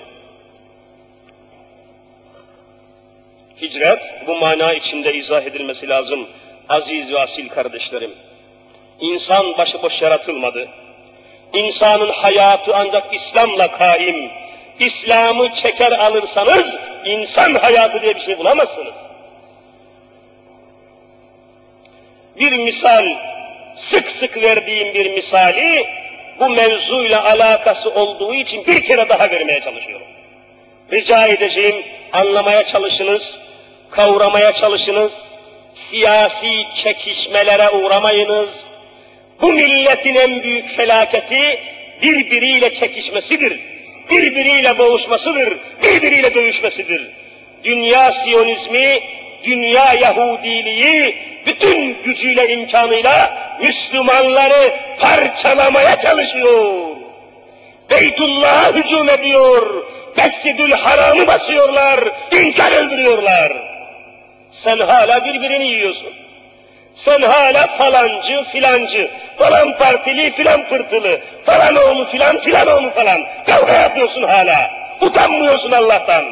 Hicret 3.63 4.01
bu 4.27 4.37
mana 4.37 4.73
içinde 4.73 5.15
izah 5.15 5.43
edilmesi 5.43 5.89
lazım. 5.89 6.29
Aziz 6.69 7.13
ve 7.13 7.19
asil 7.21 7.49
kardeşlerim. 7.49 8.15
İnsan 9.01 9.59
başıboş 9.59 10.03
yaratılmadı. 10.03 10.69
İnsanın 11.55 12.13
hayatı 12.13 12.77
ancak 12.77 13.15
İslam'la 13.15 13.71
kaim. 13.71 14.31
İslam'ı 14.79 15.55
çeker 15.55 15.93
alırsanız 15.93 16.65
insan 17.05 17.55
hayatı 17.55 18.03
diye 18.03 18.17
bir 18.17 18.25
şey 18.25 18.39
bulamazsınız. 18.39 18.95
Bir 22.41 22.59
misal, 22.59 23.05
sık 23.91 24.11
sık 24.21 24.43
verdiğim 24.43 24.95
bir 24.95 25.11
misali 25.11 25.87
bu 26.41 26.49
mevzuyla 26.49 27.25
alakası 27.25 27.91
olduğu 27.91 28.35
için 28.35 28.67
bir 28.67 28.85
kere 28.85 29.09
daha 29.09 29.31
vermeye 29.31 29.61
çalışıyorum. 29.61 30.07
Rica 30.93 31.27
edeceğim, 31.27 31.85
anlamaya 32.13 32.67
çalışınız, 32.67 33.23
kavramaya 33.91 34.53
çalışınız, 34.53 35.13
siyasi 35.91 36.67
çekişmelere 36.83 37.71
uğramayınız. 37.71 38.51
Bu 39.43 39.53
milletin 39.53 40.15
en 40.15 40.43
büyük 40.43 40.77
felaketi 40.77 41.61
birbiriyle 42.03 42.75
çekişmesidir, 42.75 43.61
birbiriyle 44.11 44.79
boğuşmasıdır, 44.79 45.59
birbiriyle 45.83 46.35
dövüşmesidir. 46.35 47.11
Dünya 47.65 48.13
Siyonizmi, 48.25 49.01
dünya 49.45 49.95
Yahudiliği 49.95 51.17
bütün 51.47 52.03
gücüyle 52.03 52.55
imkanıyla 52.55 53.41
Müslümanları 53.63 54.77
parçalamaya 55.01 56.03
çalışıyor. 56.03 56.87
Beytullah'a 57.91 58.75
hücum 58.75 59.09
ediyor, 59.09 59.85
Mescidül 60.17 60.73
Haram'ı 60.73 61.27
basıyorlar, 61.27 62.01
inkar 62.33 62.73
öldürüyorlar. 62.73 63.53
Sen 64.65 64.79
hala 64.79 65.25
birbirini 65.25 65.67
yiyorsun. 65.67 66.13
Sen 67.05 67.23
hala 67.23 67.77
falancı, 67.77 68.45
filancı, 68.53 69.11
falan 69.39 69.77
partili, 69.77 70.37
filan 70.37 70.69
pırtılı, 70.69 71.21
falan 71.45 71.77
oğlu 71.77 72.11
filan, 72.11 72.41
filan 72.41 72.67
oğlu 72.67 72.91
falan. 72.91 73.21
Kavga 73.47 73.73
yapıyorsun 73.73 74.23
hala. 74.23 74.71
Utanmıyorsun 75.01 75.73
Allah'tan. 75.73 76.25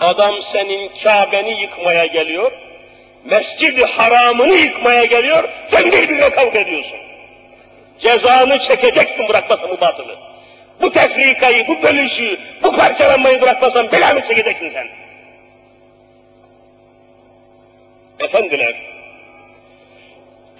Adam 0.00 0.34
senin 0.52 0.90
Kabe'ni 1.04 1.60
yıkmaya 1.60 2.06
geliyor, 2.06 2.52
Mescid-i 3.24 3.84
Haram'ını 3.84 4.54
yıkmaya 4.54 5.04
geliyor, 5.04 5.48
sen 5.70 5.92
birbirine 5.92 6.30
kavga 6.30 6.58
ediyorsun. 6.58 6.98
Cezanı 8.00 8.58
çekeceksin 8.58 9.28
bırakmasın 9.28 9.70
bu 9.70 9.80
batılı. 9.80 10.16
Bu 10.82 10.92
tefrikayı, 10.92 11.68
bu 11.68 11.82
bölüşü, 11.82 12.40
bu 12.62 12.76
parçalanmayı 12.76 13.40
bırakmasan 13.40 13.92
belanı 13.92 14.28
çekeceksin 14.28 14.72
sen. 14.74 14.88
Efendiler, 18.20 18.74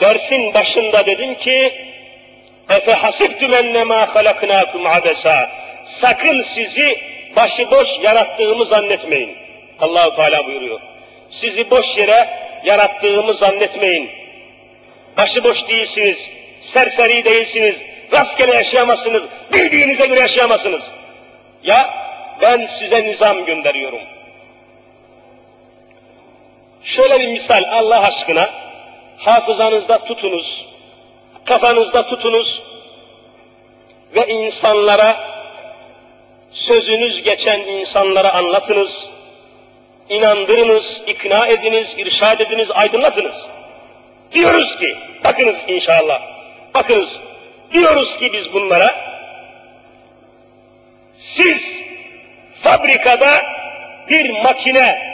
dersin 0.00 0.54
başında 0.54 1.06
dedim 1.06 1.34
ki, 1.34 1.72
Efe 2.70 2.92
hasibtüm 2.92 3.54
ennemâ 3.54 4.14
halaknâkum 4.14 4.86
abesa. 4.86 5.50
Sakın 6.00 6.46
sizi 6.54 6.98
başıboş 7.36 7.88
yarattığımı 8.02 8.64
zannetmeyin. 8.64 9.36
Allahu 9.80 10.16
Teala 10.16 10.46
buyuruyor. 10.46 10.80
Sizi 11.40 11.70
boş 11.70 11.96
yere 11.96 12.28
yarattığımı 12.64 13.34
zannetmeyin. 13.34 14.10
Başıboş 15.18 15.68
değilsiniz, 15.68 16.16
serseri 16.72 17.24
değilsiniz, 17.24 17.74
rastgele 18.12 18.54
yaşayamazsınız, 18.54 19.22
bildiğinize 19.54 20.06
göre 20.06 20.20
yaşayamazsınız. 20.20 20.82
Ya 21.64 21.94
ben 22.42 22.68
size 22.78 23.04
nizam 23.04 23.44
gönderiyorum. 23.44 24.00
Şöyle 26.84 27.20
bir 27.20 27.28
misal 27.28 27.64
Allah 27.70 28.00
aşkına, 28.00 28.50
hafızanızda 29.18 30.04
tutunuz, 30.04 30.66
kafanızda 31.44 32.06
tutunuz 32.06 32.62
ve 34.16 34.26
insanlara, 34.26 35.30
sözünüz 36.52 37.22
geçen 37.22 37.60
insanlara 37.60 38.34
anlatınız, 38.34 38.90
inandırınız, 40.08 40.84
ikna 41.06 41.46
ediniz, 41.46 41.86
irşad 41.96 42.40
ediniz, 42.40 42.70
aydınlatınız. 42.70 43.36
Diyoruz 44.32 44.78
ki, 44.80 44.96
bakınız 45.24 45.56
inşallah, 45.68 46.22
bakınız, 46.74 47.08
diyoruz 47.72 48.18
ki 48.18 48.32
biz 48.32 48.52
bunlara, 48.52 48.94
siz 51.36 51.58
fabrikada 52.62 53.42
bir 54.08 54.30
makine 54.30 55.09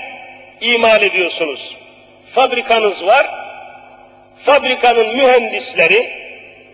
imal 0.61 1.02
ediyorsunuz. 1.02 1.76
Fabrikanız 2.34 3.02
var, 3.07 3.26
fabrikanın 4.44 5.16
mühendisleri, 5.16 6.12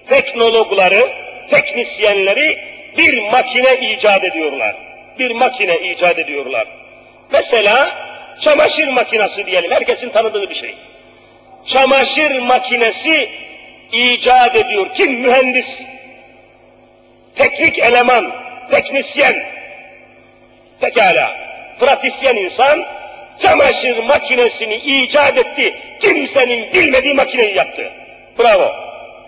teknologları, 0.09 1.13
teknisyenleri 1.51 2.59
bir 2.99 3.31
makine 3.31 3.77
icat 3.77 4.25
ediyorlar. 4.25 4.77
Bir 5.19 5.31
makine 5.31 5.79
icat 5.79 6.19
ediyorlar. 6.19 6.67
Mesela 7.33 7.91
çamaşır 8.41 8.89
makinesi 8.89 9.47
diyelim, 9.47 9.71
herkesin 9.71 10.11
tanıdığı 10.11 10.51
bir 10.51 10.55
şey. 10.55 10.75
Çamaşır 11.67 12.39
makinesi 12.39 13.31
icat 13.93 14.57
ediyor. 14.57 14.87
Kim? 14.97 15.13
Mühendis. 15.13 15.67
Teknik 17.37 17.79
eleman, 17.79 18.33
teknisyen. 18.71 19.43
Pekala. 20.81 21.37
Pratisyen 21.81 22.37
insan 22.37 22.85
çamaşır 23.43 23.99
makinesini 23.99 24.75
icat 24.75 25.39
etti. 25.39 25.79
Kimsenin 26.01 26.73
bilmediği 26.73 27.15
makineyi 27.15 27.57
yaptı. 27.57 27.93
Bravo. 28.39 28.73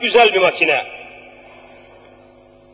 Güzel 0.00 0.34
bir 0.34 0.40
makine. 0.40 0.82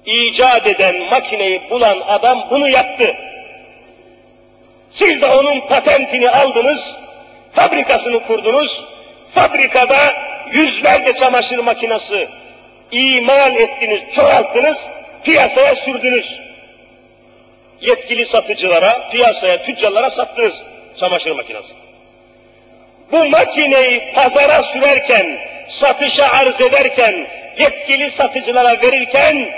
İcat 0.06 0.66
eden 0.66 1.10
makineyi 1.10 1.60
bulan 1.70 2.02
adam 2.08 2.46
bunu 2.50 2.68
yaptı. 2.68 3.16
Siz 4.94 5.22
de 5.22 5.26
onun 5.26 5.60
patentini 5.60 6.30
aldınız, 6.30 6.80
fabrikasını 7.52 8.26
kurdunuz, 8.26 8.80
fabrikada 9.34 10.14
yüzlerce 10.52 11.12
çamaşır 11.12 11.58
makinesi 11.58 12.28
imal 12.92 13.56
ettiniz, 13.56 14.00
çoğalttınız, 14.16 14.76
piyasaya 15.24 15.74
sürdünüz. 15.74 16.40
Yetkili 17.80 18.26
satıcılara, 18.26 19.10
piyasaya, 19.10 19.62
tüccarlara 19.62 20.10
sattınız 20.10 20.54
çamaşır 21.00 21.30
makinesi. 21.30 21.68
Bu 23.12 23.24
makineyi 23.24 24.12
pazara 24.14 24.62
sürerken, 24.62 25.38
satışa 25.80 26.28
arz 26.28 26.60
ederken, 26.60 27.26
yetkili 27.58 28.12
satıcılara 28.16 28.82
verirken, 28.82 29.48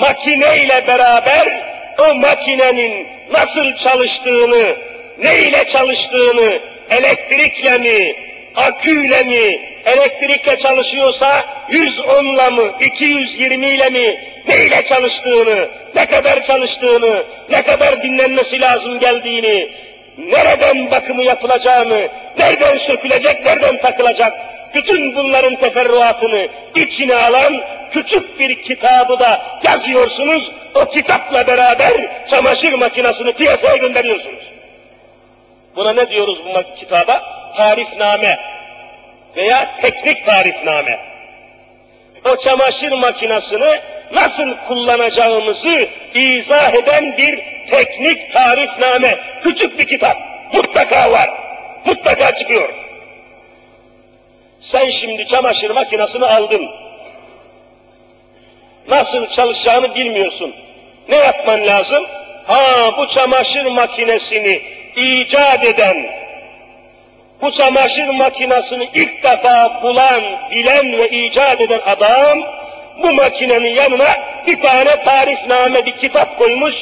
makineyle 0.00 0.86
beraber 0.86 1.74
o 2.00 2.14
makinenin 2.14 3.08
nasıl 3.32 3.76
çalıştığını, 3.76 4.76
ne 5.18 5.38
ile 5.38 5.64
çalıştığını, 5.72 6.60
elektrikle 6.90 7.78
mi, 7.78 8.16
aküyle 8.54 9.22
mi, 9.22 9.60
elektrikle 9.86 10.58
çalışıyorsa 10.58 11.44
110'la 11.70 12.50
mı, 12.50 12.74
220 12.80 13.66
ile 13.66 13.90
mi, 13.90 14.20
ne 14.48 14.64
ile 14.66 14.86
çalıştığını, 14.88 15.68
ne 15.94 16.06
kadar 16.06 16.46
çalıştığını, 16.46 17.24
ne 17.50 17.62
kadar 17.62 18.02
dinlenmesi 18.02 18.60
lazım 18.60 18.98
geldiğini, 18.98 19.68
nereden 20.18 20.90
bakımı 20.90 21.22
yapılacağını, 21.22 22.08
nereden 22.38 22.78
sökülecek, 22.78 23.44
nereden 23.44 23.80
takılacak, 23.80 24.32
bütün 24.74 25.16
bunların 25.16 25.56
teferruatını 25.56 26.48
içine 26.76 27.14
alan 27.14 27.60
küçük 27.92 28.40
bir 28.40 28.62
kitabı 28.62 29.18
da 29.18 29.60
yazıyorsunuz, 29.64 30.50
o 30.74 30.90
kitapla 30.90 31.46
beraber 31.46 31.92
çamaşır 32.30 32.72
makinesini 32.72 33.32
piyasaya 33.32 33.76
gönderiyorsunuz. 33.76 34.44
Buna 35.76 35.92
ne 35.92 36.10
diyoruz 36.10 36.38
bu 36.44 36.76
kitaba? 36.80 37.22
Tarifname 37.56 38.38
veya 39.36 39.80
teknik 39.82 40.26
tarifname. 40.26 40.98
O 42.32 42.36
çamaşır 42.36 42.92
makinesini 42.92 43.80
nasıl 44.14 44.56
kullanacağımızı 44.68 45.88
izah 46.14 46.74
eden 46.74 47.16
bir 47.18 47.53
teknik 47.70 48.32
tarifname, 48.32 49.18
küçük 49.42 49.78
bir 49.78 49.84
kitap. 49.84 50.16
Mutlaka 50.52 51.10
var, 51.10 51.30
mutlaka 51.86 52.38
çıkıyor. 52.38 52.74
Sen 54.72 54.90
şimdi 54.90 55.26
çamaşır 55.26 55.70
makinesini 55.70 56.24
aldın. 56.24 56.70
Nasıl 58.88 59.26
çalışacağını 59.26 59.94
bilmiyorsun. 59.94 60.54
Ne 61.08 61.16
yapman 61.16 61.66
lazım? 61.66 62.06
Ha 62.46 62.92
bu 62.98 63.08
çamaşır 63.08 63.64
makinesini 63.64 64.62
icat 64.96 65.64
eden, 65.64 65.96
bu 67.42 67.52
çamaşır 67.52 68.08
makinesini 68.08 68.90
ilk 68.94 69.22
defa 69.22 69.82
bulan, 69.82 70.22
bilen 70.50 70.98
ve 70.98 71.08
icat 71.08 71.60
eden 71.60 71.80
adam, 71.86 72.38
bu 73.02 73.12
makinenin 73.12 73.74
yanına 73.74 74.08
bir 74.46 74.60
tane 74.60 75.02
tarifname 75.04 75.86
bir 75.86 75.96
kitap 75.98 76.38
koymuş, 76.38 76.74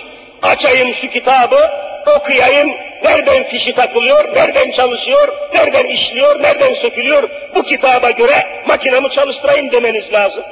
açayım 0.43 0.95
şu 0.95 1.11
kitabı, 1.11 1.71
okuyayım, 2.17 2.71
nereden 3.05 3.51
fişi 3.51 3.75
takılıyor, 3.75 4.35
nereden 4.35 4.71
çalışıyor, 4.71 5.29
nereden 5.55 5.87
işliyor, 5.87 6.43
nereden 6.43 6.75
sökülüyor, 6.75 7.31
bu 7.55 7.63
kitaba 7.63 8.11
göre 8.11 8.65
makinamı 8.67 9.11
çalıştırayım 9.11 9.71
demeniz 9.71 10.13
lazım. 10.13 10.45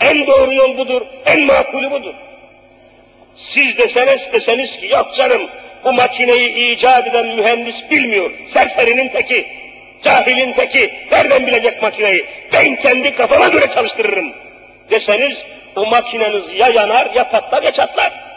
En 0.00 0.26
doğru 0.26 0.52
yol 0.52 0.78
budur, 0.78 1.02
en 1.26 1.40
makulü 1.40 1.90
budur. 1.90 2.14
Siz 3.54 3.78
deseniz 3.78 4.32
deseniz 4.32 4.70
ki 4.70 4.86
yok 4.86 5.16
canım 5.16 5.42
bu 5.84 5.92
makineyi 5.92 6.76
icat 6.76 7.06
eden 7.06 7.26
mühendis 7.26 7.90
bilmiyor, 7.90 8.30
serserinin 8.54 9.08
teki, 9.08 9.46
cahilin 10.02 10.52
teki, 10.52 10.94
nereden 11.12 11.46
bilecek 11.46 11.82
makineyi, 11.82 12.26
ben 12.52 12.76
kendi 12.76 13.14
kafama 13.14 13.48
göre 13.48 13.66
çalıştırırım 13.74 14.32
deseniz 14.90 15.38
o 15.76 15.86
makineniz 15.86 16.60
ya 16.60 16.68
yanar 16.68 17.14
ya 17.14 17.30
patlar 17.30 17.62
ya 17.62 17.70
çatlar. 17.70 18.27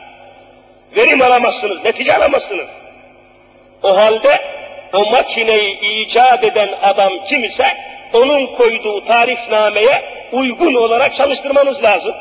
Verim 0.97 1.21
alamazsınız, 1.21 1.83
netice 1.83 2.15
alamazsınız. 2.15 2.67
O 3.83 3.97
halde 3.97 4.39
o 4.93 5.11
makineyi 5.11 5.79
icat 5.79 6.43
eden 6.43 6.69
adam 6.81 7.11
kim 7.29 7.43
ise 7.43 7.65
onun 8.13 8.45
koyduğu 8.45 9.05
tarifnameye 9.05 10.03
uygun 10.31 10.73
olarak 10.73 11.17
çalıştırmanız 11.17 11.83
lazım. 11.83 12.15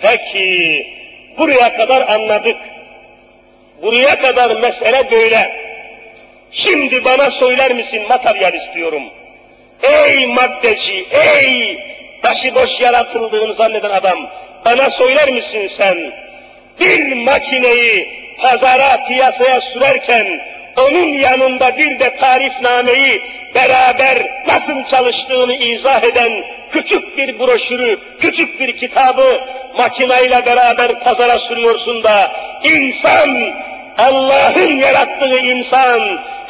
Peki, 0.00 0.86
buraya 1.38 1.76
kadar 1.76 2.08
anladık. 2.08 2.56
Buraya 3.82 4.20
kadar 4.20 4.50
mesele 4.50 5.10
böyle. 5.10 5.68
Şimdi 6.52 7.04
bana 7.04 7.30
söyler 7.30 7.74
misin 7.74 8.08
materyal 8.08 8.54
istiyorum. 8.54 9.02
Ey 9.82 10.26
maddeci, 10.26 11.06
ey 11.10 11.78
başıboş 12.24 12.80
yaratıldığını 12.80 13.54
zanneden 13.54 13.90
adam, 13.90 14.18
bana 14.66 14.90
söyler 14.90 15.28
misin 15.28 15.70
sen, 15.78 16.12
bir 16.80 17.12
makineyi 17.12 18.08
pazara, 18.38 19.04
piyasaya 19.08 19.60
sürerken, 19.60 20.26
onun 20.78 21.18
yanında 21.18 21.76
bir 21.76 21.98
de 21.98 22.16
tarifnameyi 22.16 23.22
beraber 23.54 24.18
nasıl 24.46 24.90
çalıştığını 24.90 25.54
izah 25.54 26.02
eden 26.02 26.32
küçük 26.72 27.18
bir 27.18 27.38
broşürü, 27.38 27.98
küçük 28.20 28.60
bir 28.60 28.76
kitabı 28.76 29.40
makineyle 29.78 30.46
beraber 30.46 31.04
pazara 31.04 31.38
sürüyorsun 31.38 32.02
da 32.02 32.32
insan, 32.62 33.28
Allah'ın 33.98 34.76
yarattığı 34.76 35.38
insan, 35.38 36.00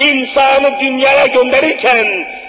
insanı 0.00 0.80
dünyaya 0.80 1.26
gönderirken, 1.26 2.06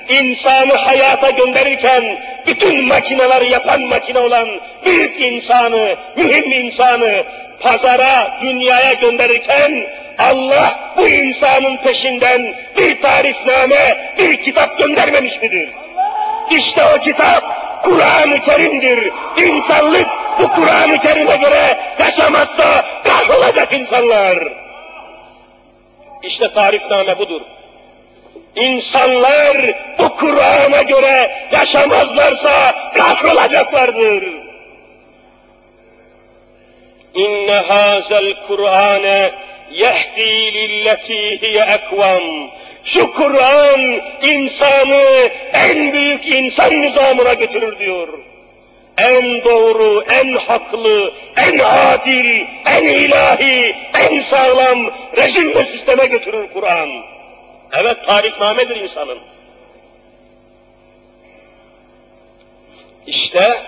insanı 0.09 0.73
hayata 0.73 1.29
gönderirken, 1.29 2.03
bütün 2.47 2.87
makineleri 2.87 3.51
yapan 3.51 3.81
makine 3.81 4.19
olan 4.19 4.49
büyük 4.85 5.21
insanı, 5.21 5.95
mühim 6.17 6.51
insanı 6.51 7.23
pazara, 7.61 8.37
dünyaya 8.41 8.93
gönderirken, 8.93 9.87
Allah 10.19 10.93
bu 10.97 11.07
insanın 11.07 11.77
peşinden 11.77 12.55
bir 12.77 13.01
tarifname, 13.01 14.13
bir 14.17 14.43
kitap 14.43 14.77
göndermemiş 14.77 15.41
midir? 15.41 15.69
İşte 16.51 16.81
o 16.95 16.99
kitap 16.99 17.43
Kur'an-ı 17.83 18.39
Kerim'dir. 18.39 19.11
İnsanlık 19.37 20.07
bu 20.39 20.49
Kur'an-ı 20.49 20.99
Kerim'e 20.99 21.35
göre 21.35 21.77
yaşamazsa 21.99 22.85
kahrolacak 23.03 23.73
insanlar. 23.73 24.37
İşte 26.23 26.53
tarifname 26.53 27.19
budur. 27.19 27.41
İnsanlar 28.55 29.57
bu 29.99 30.15
Kur'an'a 30.15 30.81
göre 30.81 31.47
yaşamazlarsa 31.51 32.75
kahrolacaklardır. 32.95 34.38
İnne 37.19 37.55
hazel 37.67 38.33
Kur'ane 38.47 39.31
yehdi 39.71 40.53
lilleti 40.53 41.41
hiye 41.41 41.61
ekvam. 41.61 42.49
Şu 42.83 43.13
Kur'an 43.13 43.81
insanı 44.21 45.29
en 45.53 45.93
büyük 45.93 46.27
insan 46.27 46.81
nizamına 46.81 47.33
götürür 47.33 47.79
diyor. 47.79 48.07
En 48.97 49.43
doğru, 49.43 50.03
en 50.11 50.33
haklı, 50.33 51.13
en 51.37 51.59
adil, 51.59 52.45
en 52.65 52.83
ilahi, 52.83 53.75
en 53.99 54.23
sağlam 54.29 54.77
rejim 55.17 55.55
ve 55.55 55.63
sisteme 55.63 56.05
götürür 56.05 56.47
Kur'an. 56.53 56.89
Evet 57.79 57.97
tarihnamedir 58.07 58.75
insanın. 58.75 59.19
İşte 63.07 63.61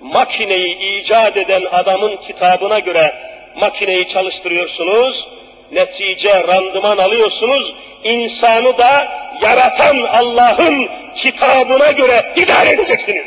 makineyi 0.00 1.00
icat 1.00 1.36
eden 1.36 1.62
adamın 1.72 2.16
kitabına 2.16 2.78
göre 2.78 3.14
makineyi 3.60 4.08
çalıştırıyorsunuz, 4.08 5.28
netice, 5.72 6.42
randıman 6.48 6.96
alıyorsunuz, 6.96 7.74
insanı 8.04 8.78
da 8.78 9.08
yaratan 9.42 9.96
Allah'ın 10.02 10.88
kitabına 11.16 11.90
göre 11.90 12.32
idare 12.36 12.70
edeceksiniz. 12.70 13.26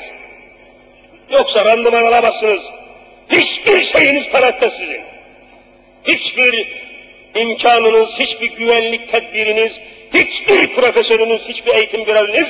Yoksa 1.32 1.66
randıman 1.66 2.04
alamazsınız. 2.04 2.62
Hiçbir 3.32 3.92
şeyiniz 3.92 4.30
paratta 4.32 4.70
sizin. 4.72 5.02
Hiçbir 6.08 6.68
imkanınız, 7.36 8.10
hiçbir 8.20 8.52
güvenlik 8.52 9.12
tedbiriniz, 9.12 9.72
hiçbir 10.14 10.76
profesörünüz, 10.76 11.42
hiçbir 11.48 11.76
eğitim 11.76 12.06
görevliniz 12.06 12.48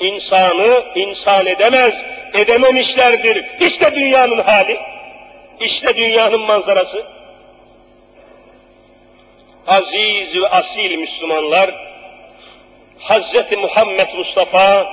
insanı 0.00 0.84
insan 0.94 1.46
edemez, 1.46 1.94
edememişlerdir. 2.34 3.44
İşte 3.60 3.94
dünyanın 3.94 4.38
hali, 4.38 4.78
işte 5.60 5.96
dünyanın 5.96 6.40
manzarası. 6.40 7.06
Aziz 9.66 10.42
ve 10.42 10.48
asil 10.48 10.96
Müslümanlar, 10.96 11.74
Hazreti 12.98 13.56
Muhammed 13.56 14.08
Mustafa 14.18 14.86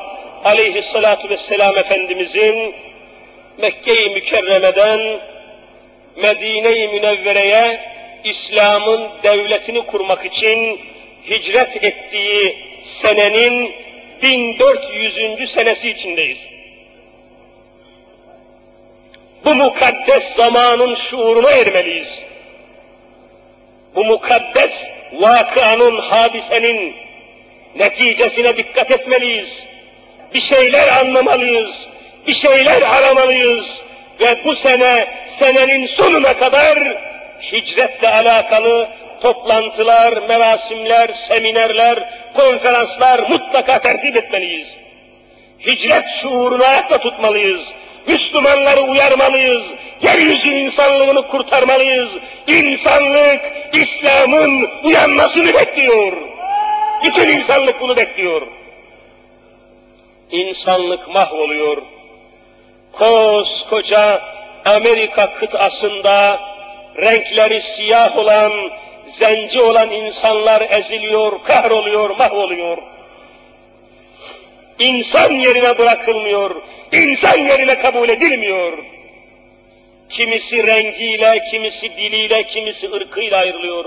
aleyhissalatu 0.43 1.29
vesselam 1.29 1.77
Efendimizin 1.77 2.75
Mekke-i 3.57 4.09
Mükerreme'den 4.09 5.19
Medine-i 6.15 6.87
Münevvere'ye 6.87 7.91
İslam'ın 8.23 9.09
devletini 9.23 9.85
kurmak 9.85 10.25
için 10.25 10.79
hicret 11.29 11.83
ettiği 11.83 12.57
senenin 13.03 13.73
1400. 14.21 15.51
senesi 15.55 15.89
içindeyiz. 15.89 16.50
Bu 19.45 19.55
mukaddes 19.55 20.23
zamanın 20.37 20.95
şuuruna 20.95 21.51
ermeliyiz. 21.51 22.09
Bu 23.95 24.05
mukaddes 24.05 24.71
vakanın, 25.13 25.97
hadisenin 25.97 26.95
neticesine 27.75 28.57
dikkat 28.57 28.91
etmeliyiz. 28.91 29.49
Bir 30.33 30.41
şeyler 30.41 30.87
anlamalıyız, 30.87 31.71
bir 32.27 32.33
şeyler 32.33 32.81
aramalıyız 32.81 33.65
ve 34.19 34.45
bu 34.45 34.55
sene, 34.55 35.07
senenin 35.39 35.87
sonuna 35.87 36.37
kadar 36.37 36.79
hicretle 37.51 38.09
alakalı 38.09 38.89
toplantılar, 39.21 40.27
merasimler, 40.27 41.09
seminerler, 41.29 42.09
konferanslar 42.33 43.29
mutlaka 43.29 43.81
tertip 43.81 44.15
etmeliyiz. 44.15 44.67
Hicret 45.65 46.05
şuurunu 46.21 46.63
ayakta 46.63 46.97
tutmalıyız. 46.97 47.61
Müslümanları 48.07 48.81
uyarmalıyız. 48.81 49.63
Yeryüzü 50.01 50.49
insanlığını 50.49 51.27
kurtarmalıyız. 51.27 52.09
İnsanlık, 52.47 53.41
İslam'ın 53.73 54.69
uyanmasını 54.83 55.53
bekliyor. 55.53 56.17
Bütün 57.03 57.29
insanlık 57.29 57.81
bunu 57.81 57.97
bekliyor. 57.97 58.41
İnsanlık 60.31 61.07
mahvoluyor. 61.07 61.77
Koskoca 62.91 64.21
Amerika 64.65 65.33
kıtasında 65.33 66.39
renkleri 66.97 67.63
siyah 67.75 68.17
olan, 68.17 68.51
zenci 69.19 69.61
olan 69.61 69.91
insanlar 69.91 70.61
eziliyor, 70.61 71.43
kahroluyor, 71.43 72.09
mahvoluyor. 72.09 72.77
İnsan 74.79 75.31
yerine 75.31 75.77
bırakılmıyor, 75.77 76.55
insan 76.91 77.37
yerine 77.37 77.79
kabul 77.79 78.09
edilmiyor. 78.09 78.77
Kimisi 80.09 80.67
rengiyle, 80.67 81.39
kimisi 81.51 81.97
diliyle, 81.97 82.43
kimisi 82.43 82.91
ırkıyla 82.91 83.37
ayrılıyor. 83.37 83.85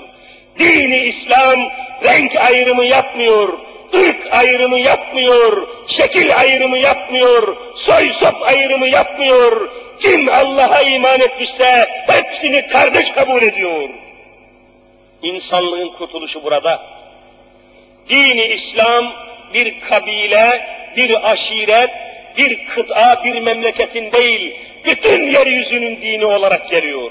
Dini 0.59 0.97
İslam 0.97 1.69
renk 2.05 2.37
ayrımı 2.37 2.85
yapmıyor, 2.85 3.59
ırk 3.95 4.33
ayrımı 4.33 4.79
yapmıyor, 4.79 5.69
şekil 5.89 6.37
ayrımı 6.37 6.79
yapmıyor, 6.79 7.57
soy 7.77 8.13
sop 8.21 8.43
ayrımı 8.43 8.89
yapmıyor. 8.89 9.71
Kim 10.03 10.29
Allah'a 10.29 10.83
iman 10.83 11.21
etmişse 11.21 11.89
hepsini 12.07 12.69
kardeş 12.69 13.13
kabul 13.13 13.43
ediyor. 13.43 13.89
İnsanlığın 15.23 15.89
kurtuluşu 15.89 16.43
burada. 16.45 16.83
Dini 18.09 18.45
İslam 18.45 19.13
bir 19.55 19.81
kabile, 19.81 20.67
bir 20.97 21.31
aşiret, 21.31 21.91
bir 22.39 22.67
kıta, 22.67 23.23
bir 23.25 23.41
memleketin 23.41 24.13
değil, 24.13 24.57
bütün 24.85 25.31
yeryüzünün 25.31 26.03
dini 26.03 26.27
olarak 26.27 26.71
geliyor. 26.71 27.11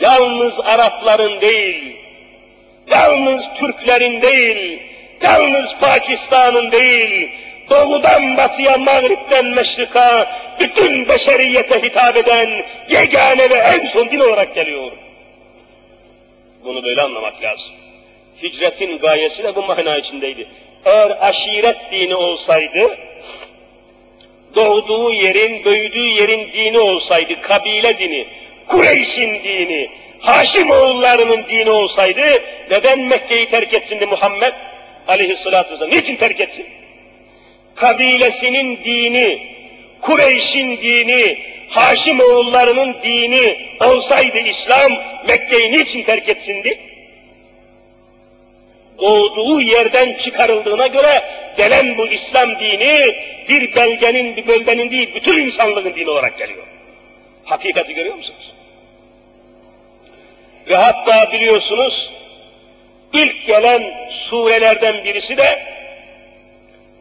yalnız 0.00 0.52
Arapların 0.64 1.40
değil, 1.40 1.96
yalnız 2.90 3.44
Türklerin 3.58 4.22
değil, 4.22 4.82
yalnız 5.22 5.66
Pakistan'ın 5.80 6.72
değil, 6.72 7.30
doğudan 7.70 8.36
batıya, 8.36 8.78
mağripten 8.78 9.46
meşrika, 9.46 10.30
bütün 10.60 11.08
beşeriyete 11.08 11.82
hitap 11.82 12.16
eden 12.16 12.64
yegane 12.90 13.50
ve 13.50 13.54
en 13.54 13.86
son 13.86 14.10
din 14.10 14.20
olarak 14.20 14.54
geliyor. 14.54 14.92
Bunu 16.64 16.84
böyle 16.84 17.02
anlamak 17.02 17.42
lazım. 17.42 17.72
Hicretin 18.42 18.98
gayesi 18.98 19.42
de 19.42 19.56
bu 19.56 19.62
mana 19.62 19.96
içindeydi. 19.96 20.48
Eğer 20.84 21.10
aşiret 21.20 21.92
dini 21.92 22.14
olsaydı, 22.14 22.96
doğduğu 24.54 25.12
yerin, 25.12 25.64
büyüdüğü 25.64 26.06
yerin 26.06 26.52
dini 26.52 26.78
olsaydı, 26.78 27.40
kabile 27.42 27.98
dini, 27.98 28.26
Kureyş'in 28.68 29.44
dini, 29.44 29.90
Haşim 30.20 30.70
oğullarının 30.70 31.44
dini 31.48 31.70
olsaydı, 31.70 32.20
neden 32.70 33.00
Mekke'yi 33.00 33.46
terk 33.46 33.74
etsin 33.74 34.08
Muhammed 34.10 34.52
aleyhissalatü 35.08 35.72
vesselam? 35.72 35.90
Niçin 35.90 36.16
terk 36.16 36.40
etsin? 36.40 36.66
Kabilesinin 37.74 38.84
dini, 38.84 39.46
Kureyş'in 40.00 40.82
dini, 40.82 41.38
Haşim 41.68 42.20
oğullarının 42.20 42.96
dini 43.02 43.56
olsaydı 43.80 44.38
İslam, 44.38 44.92
Mekke'yi 45.28 45.72
niçin 45.72 46.02
terk 46.02 46.28
etsindi? 46.28 46.93
Doğduğu 48.98 49.60
yerden 49.60 50.18
çıkarıldığına 50.18 50.86
göre 50.86 51.22
gelen 51.56 51.98
bu 51.98 52.06
İslam 52.06 52.60
dini 52.60 53.14
bir 53.48 53.74
belgenin, 53.76 54.36
bir 54.36 54.46
bölgenin 54.46 54.90
değil, 54.90 55.14
bütün 55.14 55.46
insanlığın 55.46 55.94
dini 55.94 56.10
olarak 56.10 56.38
geliyor. 56.38 56.66
Hakikati 57.44 57.94
görüyor 57.94 58.16
musunuz? 58.16 58.52
Ve 60.68 60.76
hatta 60.76 61.32
biliyorsunuz, 61.32 62.10
ilk 63.12 63.46
gelen 63.46 64.10
surelerden 64.30 65.04
birisi 65.04 65.36
de 65.36 65.74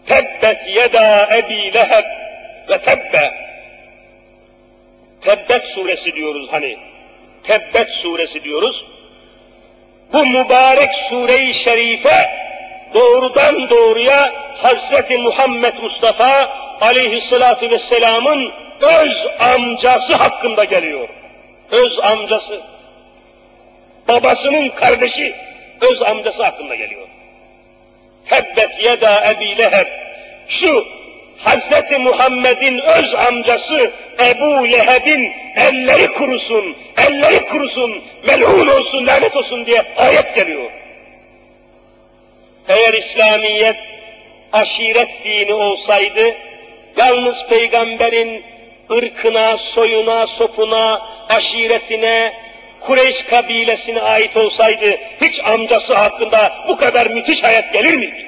Tebbet 0.06 0.68
yeda 0.68 1.38
ebi 1.38 1.74
leheb 1.74 2.06
ve 2.70 2.78
tebbe. 2.78 3.34
Tebbet 5.22 5.64
suresi 5.76 6.12
diyoruz 6.16 6.48
hani. 6.52 6.78
Tebbet 7.44 7.90
suresi 7.90 8.44
diyoruz. 8.44 8.86
Bu 10.14 10.26
mübarek 10.26 10.90
sure-i 11.10 11.54
şerife 11.54 12.30
doğrudan 12.94 13.70
doğruya 13.70 14.34
Hazreti 14.62 15.18
Muhammed 15.18 15.74
Mustafa 15.74 16.50
aleyhissalatü 16.82 17.70
vesselamın 17.70 18.52
öz 18.82 19.26
amcası 19.40 20.16
hakkında 20.16 20.64
geliyor. 20.64 21.10
Öz 21.72 22.00
amcası. 22.00 22.62
Babasının 24.08 24.70
kardeşi 24.70 25.36
öz 25.82 26.02
amcası 26.02 26.44
hakkında 26.44 26.76
geliyor. 26.76 27.08
Tebbet 28.30 28.84
yeda 28.84 29.32
ebi 29.32 29.58
leheb. 29.58 29.88
Şu 30.48 30.86
Hazreti 31.38 31.98
Muhammed'in 31.98 32.80
öz 32.80 33.14
amcası 33.14 33.92
Ebu 34.20 34.68
Leheb'in 34.72 35.34
elleri 35.56 36.08
kurusun, 36.08 36.76
elleri 37.14 37.46
kurusun, 37.46 38.04
melun 38.28 38.68
olsun, 38.68 39.08
lanet 39.08 39.36
olsun 39.36 39.66
diye 39.66 39.84
ayet 39.98 40.36
geliyor. 40.36 40.72
Eğer 42.68 42.94
İslamiyet 42.94 43.76
aşiret 44.54 45.10
dini 45.24 45.54
olsaydı, 45.54 46.36
yalnız 46.98 47.36
peygamberin 47.50 48.44
ırkına, 48.92 49.58
soyuna, 49.58 50.28
sopuna, 50.28 51.02
aşiretine, 51.30 52.44
Kureyş 52.88 53.24
kabilesine 53.30 54.02
ait 54.02 54.38
olsaydı, 54.38 54.98
hiç 55.24 55.40
amcası 55.46 55.94
hakkında 55.94 56.66
bu 56.68 56.78
kadar 56.78 57.08
müthiş 57.08 57.44
hayat 57.44 57.74
gelir 57.74 57.94
miydi? 57.94 58.23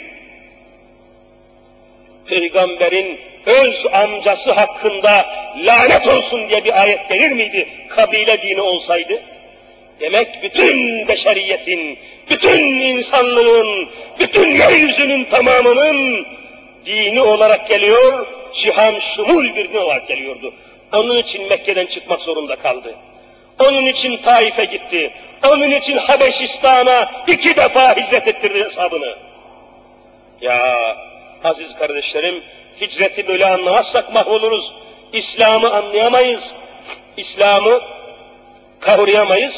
Peygamberin 2.28 3.19
öz 3.45 3.86
amcası 3.93 4.51
hakkında 4.51 5.26
lanet 5.57 6.07
olsun 6.07 6.49
diye 6.49 6.65
bir 6.65 6.82
ayet 6.82 7.09
gelir 7.09 7.32
miydi? 7.32 7.67
Kabile 7.89 8.41
dini 8.41 8.61
olsaydı. 8.61 9.23
Demek 9.99 10.43
bütün 10.43 11.07
beşeriyetin, 11.07 11.99
bütün 12.30 12.59
insanlığın, 12.63 13.89
bütün 14.19 14.47
yeryüzünün 14.47 15.26
tamamının 15.26 16.26
dini 16.86 17.21
olarak 17.21 17.69
geliyor, 17.69 18.28
cihan 18.55 18.95
şumul 19.15 19.55
bir 19.55 19.69
din 19.69 19.78
olarak 19.78 20.07
geliyordu. 20.07 20.53
Onun 20.93 21.17
için 21.17 21.49
Mekke'den 21.49 21.86
çıkmak 21.86 22.21
zorunda 22.21 22.55
kaldı. 22.55 22.95
Onun 23.59 23.86
için 23.86 24.17
Taif'e 24.17 24.65
gitti. 24.65 25.13
Onun 25.51 25.71
için 25.71 25.97
Habeşistan'a 25.97 27.11
iki 27.28 27.55
defa 27.55 27.95
hicret 27.95 28.28
ettirdi 28.28 28.63
hesabını. 28.69 29.15
Ya 30.41 30.76
aziz 31.45 31.75
kardeşlerim, 31.79 32.43
hicreti 32.81 33.27
böyle 33.27 33.45
anlamazsak 33.45 34.13
mahvoluruz. 34.13 34.73
İslam'ı 35.13 35.73
anlayamayız. 35.73 36.41
İslam'ı 37.17 37.81
kavrayamayız 38.79 39.53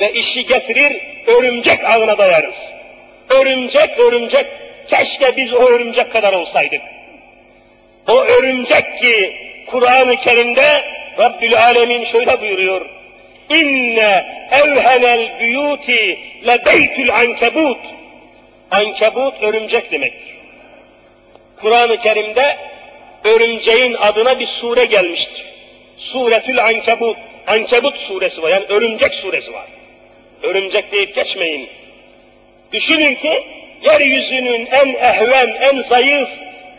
ve 0.00 0.12
işi 0.12 0.46
getirir, 0.46 1.02
örümcek 1.26 1.84
ağına 1.84 2.18
dayarız. 2.18 2.54
Örümcek, 3.30 3.98
örümcek, 3.98 4.46
keşke 4.88 5.36
biz 5.36 5.54
o 5.54 5.62
örümcek 5.62 6.12
kadar 6.12 6.32
olsaydık. 6.32 6.82
O 8.08 8.24
örümcek 8.24 9.02
ki 9.02 9.36
Kur'an-ı 9.66 10.16
Kerim'de 10.16 10.84
Rabbül 11.18 11.56
Alemin 11.56 12.12
şöyle 12.12 12.40
buyuruyor. 12.40 12.86
İnne 13.48 14.26
evhenel 14.50 15.38
büyuti 15.40 16.18
le 16.46 16.58
beytül 16.66 17.14
ankebut. 17.14 17.78
Ankebut 18.70 19.42
örümcek 19.42 19.92
demek. 19.92 20.14
Kur'an-ı 21.60 22.00
Kerim'de 22.00 22.56
örümceğin 23.24 23.94
adına 23.94 24.40
bir 24.40 24.46
sure 24.46 24.84
gelmiştir. 24.84 25.46
Suretül 25.98 26.64
Ankebut, 26.64 27.16
Ankebut 27.46 27.96
suresi 27.96 28.42
var. 28.42 28.50
Yani 28.50 28.64
örümcek 28.68 29.14
suresi 29.14 29.52
var. 29.52 29.66
Örümcek 30.42 30.92
deyip 30.92 31.14
geçmeyin. 31.14 31.68
Düşünün 32.72 33.14
ki 33.14 33.44
yeryüzünün 33.82 34.66
en 34.66 34.94
ehven, 34.94 35.48
en 35.60 35.88
zayıf 35.88 36.28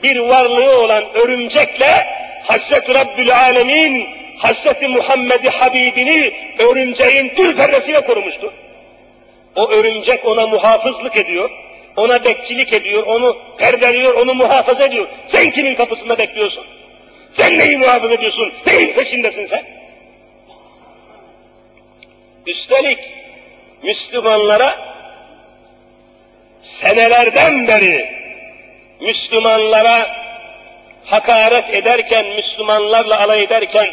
bir 0.03 0.17
varlığı 0.17 0.79
olan 0.79 1.03
örümcekle 1.13 2.07
Hazreti 2.43 2.95
Rabbül 2.95 3.35
Alemin 3.35 4.07
Hazreti 4.37 4.87
Muhammed'i 4.87 5.49
Habibini 5.49 6.33
örümceğin 6.59 7.35
tül 7.35 7.57
perresiyle 7.57 8.01
korumuştu. 8.01 8.53
O 9.55 9.69
örümcek 9.69 10.25
ona 10.25 10.47
muhafızlık 10.47 11.17
ediyor 11.17 11.49
ona 11.97 12.23
bekçilik 12.23 12.73
ediyor, 12.73 13.03
onu 13.03 13.37
perdeliyor, 13.57 14.13
onu 14.13 14.33
muhafaza 14.33 14.85
ediyor. 14.85 15.07
Sen 15.31 15.51
kimin 15.51 15.75
kapısında 15.75 16.17
bekliyorsun? 16.17 16.65
Sen 17.37 17.59
neyi 17.59 17.77
muhafaza 17.77 18.13
ediyorsun? 18.13 18.53
Neyin 18.67 18.93
peşindesin 18.93 19.47
sen? 19.47 19.63
Üstelik 22.47 22.99
Müslümanlara 23.83 24.75
senelerden 26.81 27.67
beri 27.67 28.21
Müslümanlara 29.01 30.21
hakaret 31.05 31.73
ederken, 31.73 32.25
Müslümanlarla 32.27 33.19
alay 33.19 33.43
ederken, 33.43 33.87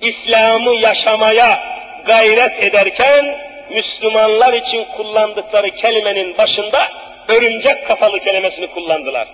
İslam'ı 0.00 0.74
yaşamaya 0.74 1.64
gayret 2.06 2.62
ederken, 2.62 3.38
Müslümanlar 3.74 4.52
için 4.52 4.84
kullandıkları 4.96 5.70
kelimenin 5.70 6.38
başında 6.38 6.88
örümcek 7.28 7.88
kafalı 7.88 8.20
kelimesini 8.20 8.66
kullandılar. 8.66 9.28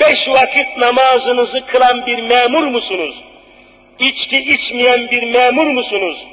Beş 0.00 0.28
vakit 0.28 0.76
namazınızı 0.76 1.66
kılan 1.66 2.06
bir 2.06 2.18
memur 2.18 2.62
musunuz? 2.62 3.14
İçki 3.98 4.38
içmeyen 4.38 5.10
bir 5.10 5.22
memur 5.22 5.66
musunuz? 5.66 6.26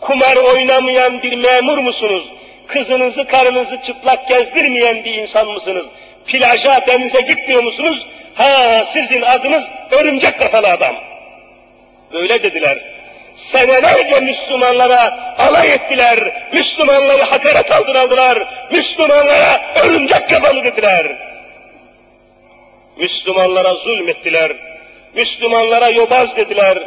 Kumar 0.00 0.36
oynamayan 0.36 1.22
bir 1.22 1.36
memur 1.36 1.78
musunuz? 1.78 2.28
Kızınızı, 2.66 3.26
karınızı 3.26 3.78
çıplak 3.86 4.28
gezdirmeyen 4.28 5.04
bir 5.04 5.14
insan 5.14 5.48
mısınız? 5.48 5.86
Plaja, 6.26 6.86
denize 6.86 7.20
gitmiyor 7.20 7.62
musunuz? 7.62 8.06
Ha 8.34 8.84
sizin 8.92 9.22
adınız 9.22 9.64
örümcek 9.90 10.38
kafalı 10.38 10.68
adam. 10.68 10.96
Böyle 12.12 12.42
dediler 12.42 12.97
senelerce 13.52 14.20
Müslümanlara 14.20 15.34
alay 15.38 15.72
ettiler, 15.72 16.48
Müslümanları 16.52 17.22
hakaret 17.22 17.72
altına 17.72 18.10
Müslümanlara 18.72 19.72
örümcek 19.84 20.28
kafalı 20.28 20.64
dediler. 20.64 21.06
Müslümanlara 22.96 23.74
zulmettiler, 23.74 24.52
Müslümanlara 25.14 25.88
yobaz 25.88 26.36
dediler, 26.36 26.78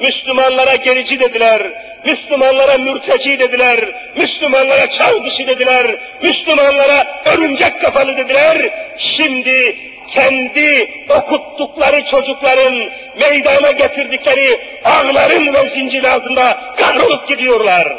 Müslümanlara 0.00 0.74
gerici 0.74 1.20
dediler, 1.20 1.62
Müslümanlara 2.06 2.78
mürteci 2.78 3.38
dediler, 3.38 3.78
Müslümanlara 4.16 4.90
çağ 4.90 5.24
dışı 5.24 5.46
dediler, 5.46 5.86
Müslümanlara 6.22 7.22
örümcek 7.24 7.80
kafalı 7.80 8.16
dediler. 8.16 8.70
Şimdi 8.98 9.89
kendi 10.10 10.90
okuttukları 11.08 12.04
çocukların 12.04 12.74
meydana 13.20 13.70
getirdikleri 13.70 14.60
ağların 14.84 15.54
ve 15.54 15.68
zincir 15.74 16.04
altında 16.04 16.74
kahrolup 16.76 17.28
gidiyorlar. 17.28 17.98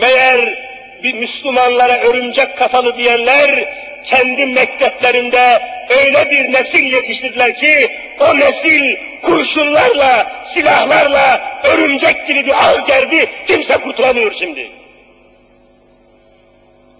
Meğer 0.00 0.58
bir 1.02 1.14
Müslümanlara 1.14 1.98
örümcek 1.98 2.58
kafalı 2.58 2.96
diyenler 2.96 3.68
kendi 4.04 4.46
mekteplerinde 4.46 5.62
öyle 6.04 6.30
bir 6.30 6.52
nesil 6.52 6.92
yetiştirdiler 6.92 7.60
ki 7.60 7.88
o 8.20 8.38
nesil 8.38 8.96
kurşunlarla, 9.22 10.44
silahlarla 10.54 11.60
örümcek 11.64 12.26
gibi 12.26 12.46
bir 12.46 12.54
ağ 12.68 12.78
gerdi, 12.86 13.26
kimse 13.46 13.76
kurtulamıyor 13.76 14.32
şimdi. 14.38 14.70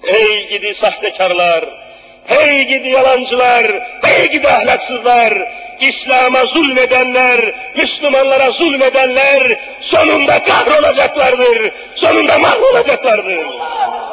Ey 0.06 0.48
gidi 0.48 0.74
sahtekarlar, 0.80 1.81
hey 2.24 2.66
gidi 2.66 2.88
yalancılar, 2.88 3.66
hey 4.04 4.30
gidi 4.30 4.48
ahlaksızlar, 4.48 5.32
İslam'a 5.80 6.44
zulmedenler, 6.44 7.54
Müslümanlara 7.76 8.50
zulmedenler 8.50 9.60
sonunda 9.80 10.42
kahrolacaklardır, 10.42 11.72
sonunda 11.94 12.38
mahvolacaklardır. 12.38 13.46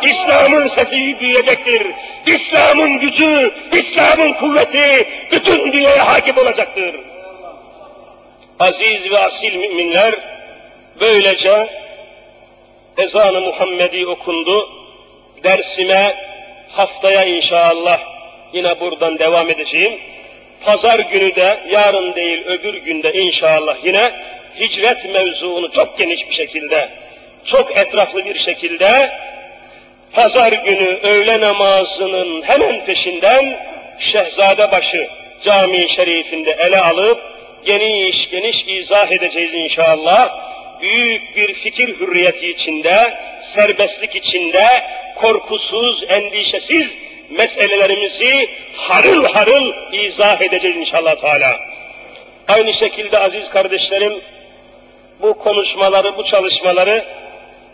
İslam'ın 0.02 0.68
sesi 0.68 1.20
büyüyecektir, 1.20 1.88
İslam'ın 2.26 3.00
gücü, 3.00 3.54
İslam'ın 3.72 4.34
kuvveti 4.34 5.10
bütün 5.32 5.72
dünyaya 5.72 6.08
hakim 6.08 6.38
olacaktır. 6.38 6.96
Aziz 8.60 9.12
ve 9.12 9.20
asil 9.20 9.56
müminler, 9.56 10.16
böylece 11.02 11.70
ezan-ı 12.98 13.42
Muhammedi 13.42 14.08
okundu, 14.08 14.70
dersime 15.44 16.29
haftaya 16.72 17.24
inşallah 17.24 18.00
yine 18.54 18.80
buradan 18.80 19.20
devam 19.20 19.50
edeceğim. 19.50 20.00
Pazar 20.66 21.00
günü 21.00 21.36
de 21.36 21.60
yarın 21.70 22.16
değil 22.16 22.46
öbür 22.46 22.74
günde 22.74 23.14
inşallah 23.14 23.76
yine 23.84 24.12
hicret 24.60 25.06
mevzuunu 25.06 25.72
çok 25.72 25.98
geniş 25.98 26.30
bir 26.30 26.36
şekilde, 26.36 26.90
çok 27.46 27.78
etraflı 27.78 28.26
bir 28.26 28.38
şekilde 28.38 29.12
pazar 30.14 30.52
günü 30.52 31.00
öğle 31.04 31.42
namazının 31.42 32.42
hemen 32.42 32.86
peşinden 32.86 33.60
Şehzadebaşı 34.00 35.10
Camii 35.44 35.90
Şerifinde 35.90 36.52
ele 36.52 36.82
alıp 36.82 37.22
geniş 37.66 38.30
geniş 38.30 38.66
izah 38.68 39.12
edeceğiz 39.12 39.54
inşallah. 39.54 40.49
Büyük 40.82 41.36
bir 41.36 41.54
fikir 41.54 42.00
hürriyeti 42.00 42.52
içinde, 42.52 43.18
serbestlik 43.56 44.16
içinde, 44.16 44.66
korkusuz, 45.16 46.04
endişesiz 46.10 46.88
meselelerimizi 47.30 48.50
harıl 48.76 49.26
harıl 49.26 49.74
izah 49.94 50.42
edeceğiz 50.42 50.78
inşallah 50.78 51.16
Teala. 51.16 51.60
Aynı 52.48 52.74
şekilde 52.74 53.20
aziz 53.20 53.50
kardeşlerim, 53.50 54.22
bu 55.22 55.38
konuşmaları, 55.38 56.18
bu 56.18 56.26
çalışmaları 56.26 57.06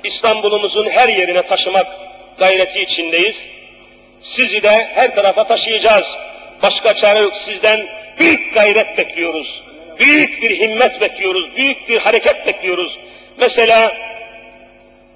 İstanbul'umuzun 0.04 0.90
her 0.90 1.10
yerine 1.10 1.42
taşımak 1.48 1.88
gayreti 2.40 2.80
içindeyiz. 2.80 3.36
Sizi 4.36 4.64
de 4.64 4.92
her 4.94 5.16
tarafa 5.16 5.48
taşıyacağız. 5.48 6.06
Başka 6.64 6.94
çare 6.94 7.20
yok. 7.20 7.34
Sizden 7.46 7.88
büyük 8.20 8.56
gayret 8.56 8.98
bekliyoruz. 8.98 9.65
Büyük 10.00 10.42
bir 10.42 10.60
himmet 10.60 11.02
bekliyoruz. 11.02 11.56
Büyük 11.56 11.90
bir 11.90 11.98
hareket 11.98 12.48
bekliyoruz. 12.48 12.98
Mesela 13.40 13.98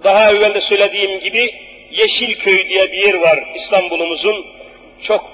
daha 0.04 0.32
evvel 0.32 0.54
de 0.54 0.62
söylediğim 0.62 1.20
gibi 1.20 1.56
Yeşilköy 1.92 2.70
diye 2.70 2.92
bir 2.92 2.98
yer 2.98 3.14
var 3.14 3.44
İstanbul'umuzun. 3.56 4.46
Çok 5.08 5.30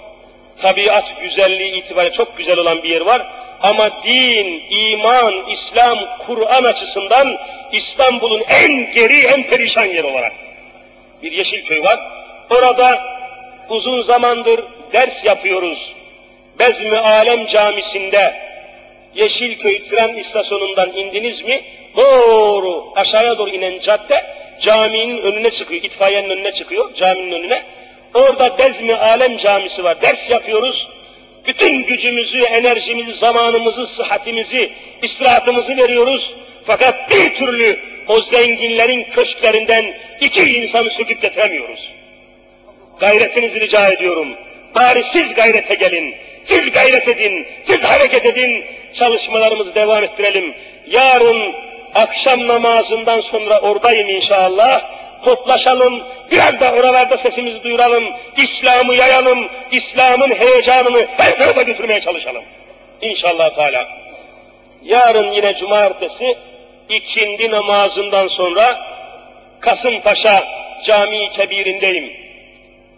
tabiat 0.62 1.22
güzelliği 1.22 1.74
itibariyle 1.74 2.16
çok 2.16 2.38
güzel 2.38 2.60
olan 2.60 2.84
bir 2.84 2.90
yer 2.90 3.02
var. 3.02 3.28
Ama 3.62 4.04
din, 4.04 4.64
iman, 4.70 5.34
İslam, 5.50 6.00
Kur'an 6.26 6.64
açısından 6.64 7.38
İstanbul'un 7.72 8.44
en 8.48 8.92
geri, 8.92 9.20
en 9.26 9.48
perişan 9.48 9.86
yer 9.86 10.04
olarak 10.04 10.34
bir 11.24 11.32
Yeşilköy 11.32 11.84
var. 11.84 12.00
Orada 12.50 13.04
uzun 13.70 14.04
zamandır 14.04 14.64
ders 14.94 15.26
yapıyoruz. 15.26 15.94
Bezmi 16.60 16.98
Alem 16.98 17.48
Camisi'nde 17.48 18.45
Yeşilköy 19.16 19.90
tren 19.90 20.16
istasyonundan 20.16 20.96
indiniz 20.96 21.42
mi 21.42 21.62
doğru 21.98 22.94
aşağıya 22.96 23.38
doğru 23.38 23.50
inen 23.50 23.80
cadde 23.80 24.26
caminin 24.62 25.22
önüne 25.22 25.52
çıkıyor, 25.52 25.84
itfaiyenin 25.84 26.30
önüne 26.30 26.54
çıkıyor, 26.54 26.94
caminin 26.96 27.32
önüne. 27.32 27.64
Orada 28.14 28.58
Bezmi 28.58 28.96
Alem 28.96 29.38
Camisi 29.38 29.84
var, 29.84 30.02
ders 30.02 30.30
yapıyoruz. 30.30 30.88
Bütün 31.48 31.84
gücümüzü, 31.84 32.42
enerjimizi, 32.42 33.14
zamanımızı, 33.14 33.88
sıhhatimizi, 33.98 34.72
istirahatımızı 35.02 35.78
veriyoruz. 35.78 36.34
Fakat 36.66 37.12
bir 37.12 37.36
türlü 37.36 37.80
o 38.08 38.22
zenginlerin 38.22 39.04
köşklerinden 39.04 39.86
iki 40.22 40.64
insanı 40.64 40.90
söküp 40.90 41.22
getiremiyoruz. 41.22 41.92
Gayretinizi 43.00 43.60
rica 43.60 43.88
ediyorum. 43.88 44.28
Bari 44.76 45.04
siz 45.14 45.34
gayrete 45.34 45.76
gelin. 45.76 46.16
Siz 46.46 46.72
gayret 46.72 47.08
edin. 47.08 47.48
Siz 47.68 47.80
hareket 47.80 48.26
edin. 48.26 48.66
Çalışmalarımızı 49.00 49.76
devam 49.76 50.04
ettirelim. 50.04 50.56
Yarın 50.88 51.54
akşam 51.96 52.48
namazından 52.48 53.22
sonra 53.22 53.60
oradayım 53.60 54.10
inşallah. 54.10 54.82
Toplaşalım, 55.26 56.04
biraz 56.32 56.60
da 56.60 56.72
oralarda 56.72 57.18
sesimizi 57.18 57.64
duyuralım, 57.64 58.04
İslam'ı 58.38 58.96
yayalım, 58.96 59.48
İslam'ın 59.72 60.30
heyecanını 60.30 61.08
her 61.18 61.38
tarafa 61.38 61.62
götürmeye 61.62 62.02
çalışalım. 62.02 62.44
İnşallah 63.02 63.56
Teala. 63.56 63.88
Yarın 64.84 65.32
yine 65.32 65.58
cumartesi 65.58 66.38
ikindi 66.90 67.52
namazından 67.52 68.28
sonra 68.28 68.80
Kasımpaşa 69.60 70.44
Camii 70.88 71.30
Kebir'indeyim. 71.38 72.14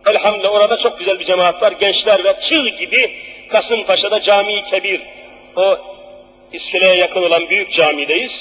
Elhamdülillah 0.10 0.52
orada 0.52 0.80
çok 0.80 1.00
güzel 1.00 1.20
bir 1.20 1.26
cemaat 1.26 1.62
var. 1.62 1.72
Gençler 1.72 2.24
ve 2.24 2.34
çığ 2.42 2.70
gibi 2.70 3.12
Kasımpaşa'da 3.50 4.22
Camii 4.22 4.66
Kebir. 4.66 5.02
O 5.58 5.78
iskeleye 6.54 6.96
yakın 6.96 7.24
olan 7.24 7.50
büyük 7.50 7.72
camideyiz. 7.72 8.32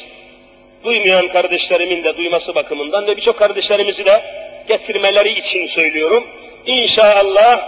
Duymayan 0.85 1.29
kardeşlerimin 1.29 2.05
de 2.05 2.17
duyması 2.17 2.55
bakımından 2.55 3.07
ve 3.07 3.17
birçok 3.17 3.39
kardeşlerimizi 3.39 4.05
de 4.05 4.25
getirmeleri 4.69 5.29
için 5.29 5.67
söylüyorum. 5.67 6.27
İnşallah 6.67 7.61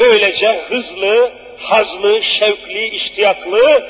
böylece 0.00 0.48
hızlı, 0.68 1.32
hazlı, 1.58 2.22
şevkli, 2.22 2.88
iştiyaklı, 2.88 3.86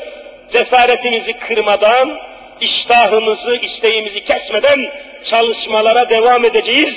cesaretimizi 0.52 1.32
kırmadan, 1.32 2.18
iştahımızı, 2.60 3.56
isteğimizi 3.56 4.24
kesmeden 4.24 4.92
çalışmalara 5.24 6.08
devam 6.08 6.44
edeceğiz. 6.44 6.94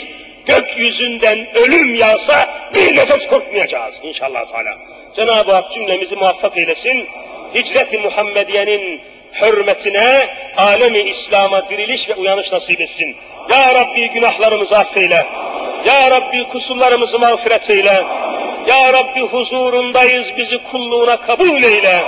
Gökyüzünden 0.48 1.58
ölüm 1.58 1.96
yağsa 1.96 2.70
bir 2.76 2.96
nefes 2.96 3.28
korkmayacağız 3.28 3.96
inşallah 4.04 4.52
Teala. 4.52 4.78
Cenab-ı 5.16 5.52
Hak 5.52 5.74
cümlemizi 5.74 6.16
muvaffak 6.16 6.58
eylesin. 6.58 7.08
Hicret-i 7.56 7.98
Muhammediye'nin 7.98 9.02
hürmetine 9.42 10.28
alemi 10.58 11.00
İslam'a 11.00 11.70
diriliş 11.70 12.10
ve 12.10 12.16
uyanış 12.16 12.52
nasip 12.52 12.82
etsin. 12.82 13.16
Ya 13.50 13.76
Rabbi 13.76 14.10
günahlarımızı 14.10 14.78
affeyle. 14.78 15.26
Ya 15.86 16.12
Rabbi 16.12 16.44
kusurlarımızı 16.44 17.20
mağfiret 17.20 17.70
eyle. 17.70 18.04
Ya 18.68 18.94
Rabbi 18.94 19.22
huzurundayız 19.22 20.26
bizi 20.38 20.64
kulluğuna 20.64 21.18
kabul 21.18 21.64
eyle. 21.64 22.04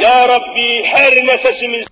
Ya 0.00 0.28
Rabbi 0.28 0.84
her 0.84 1.26
nefesimiz 1.26 1.84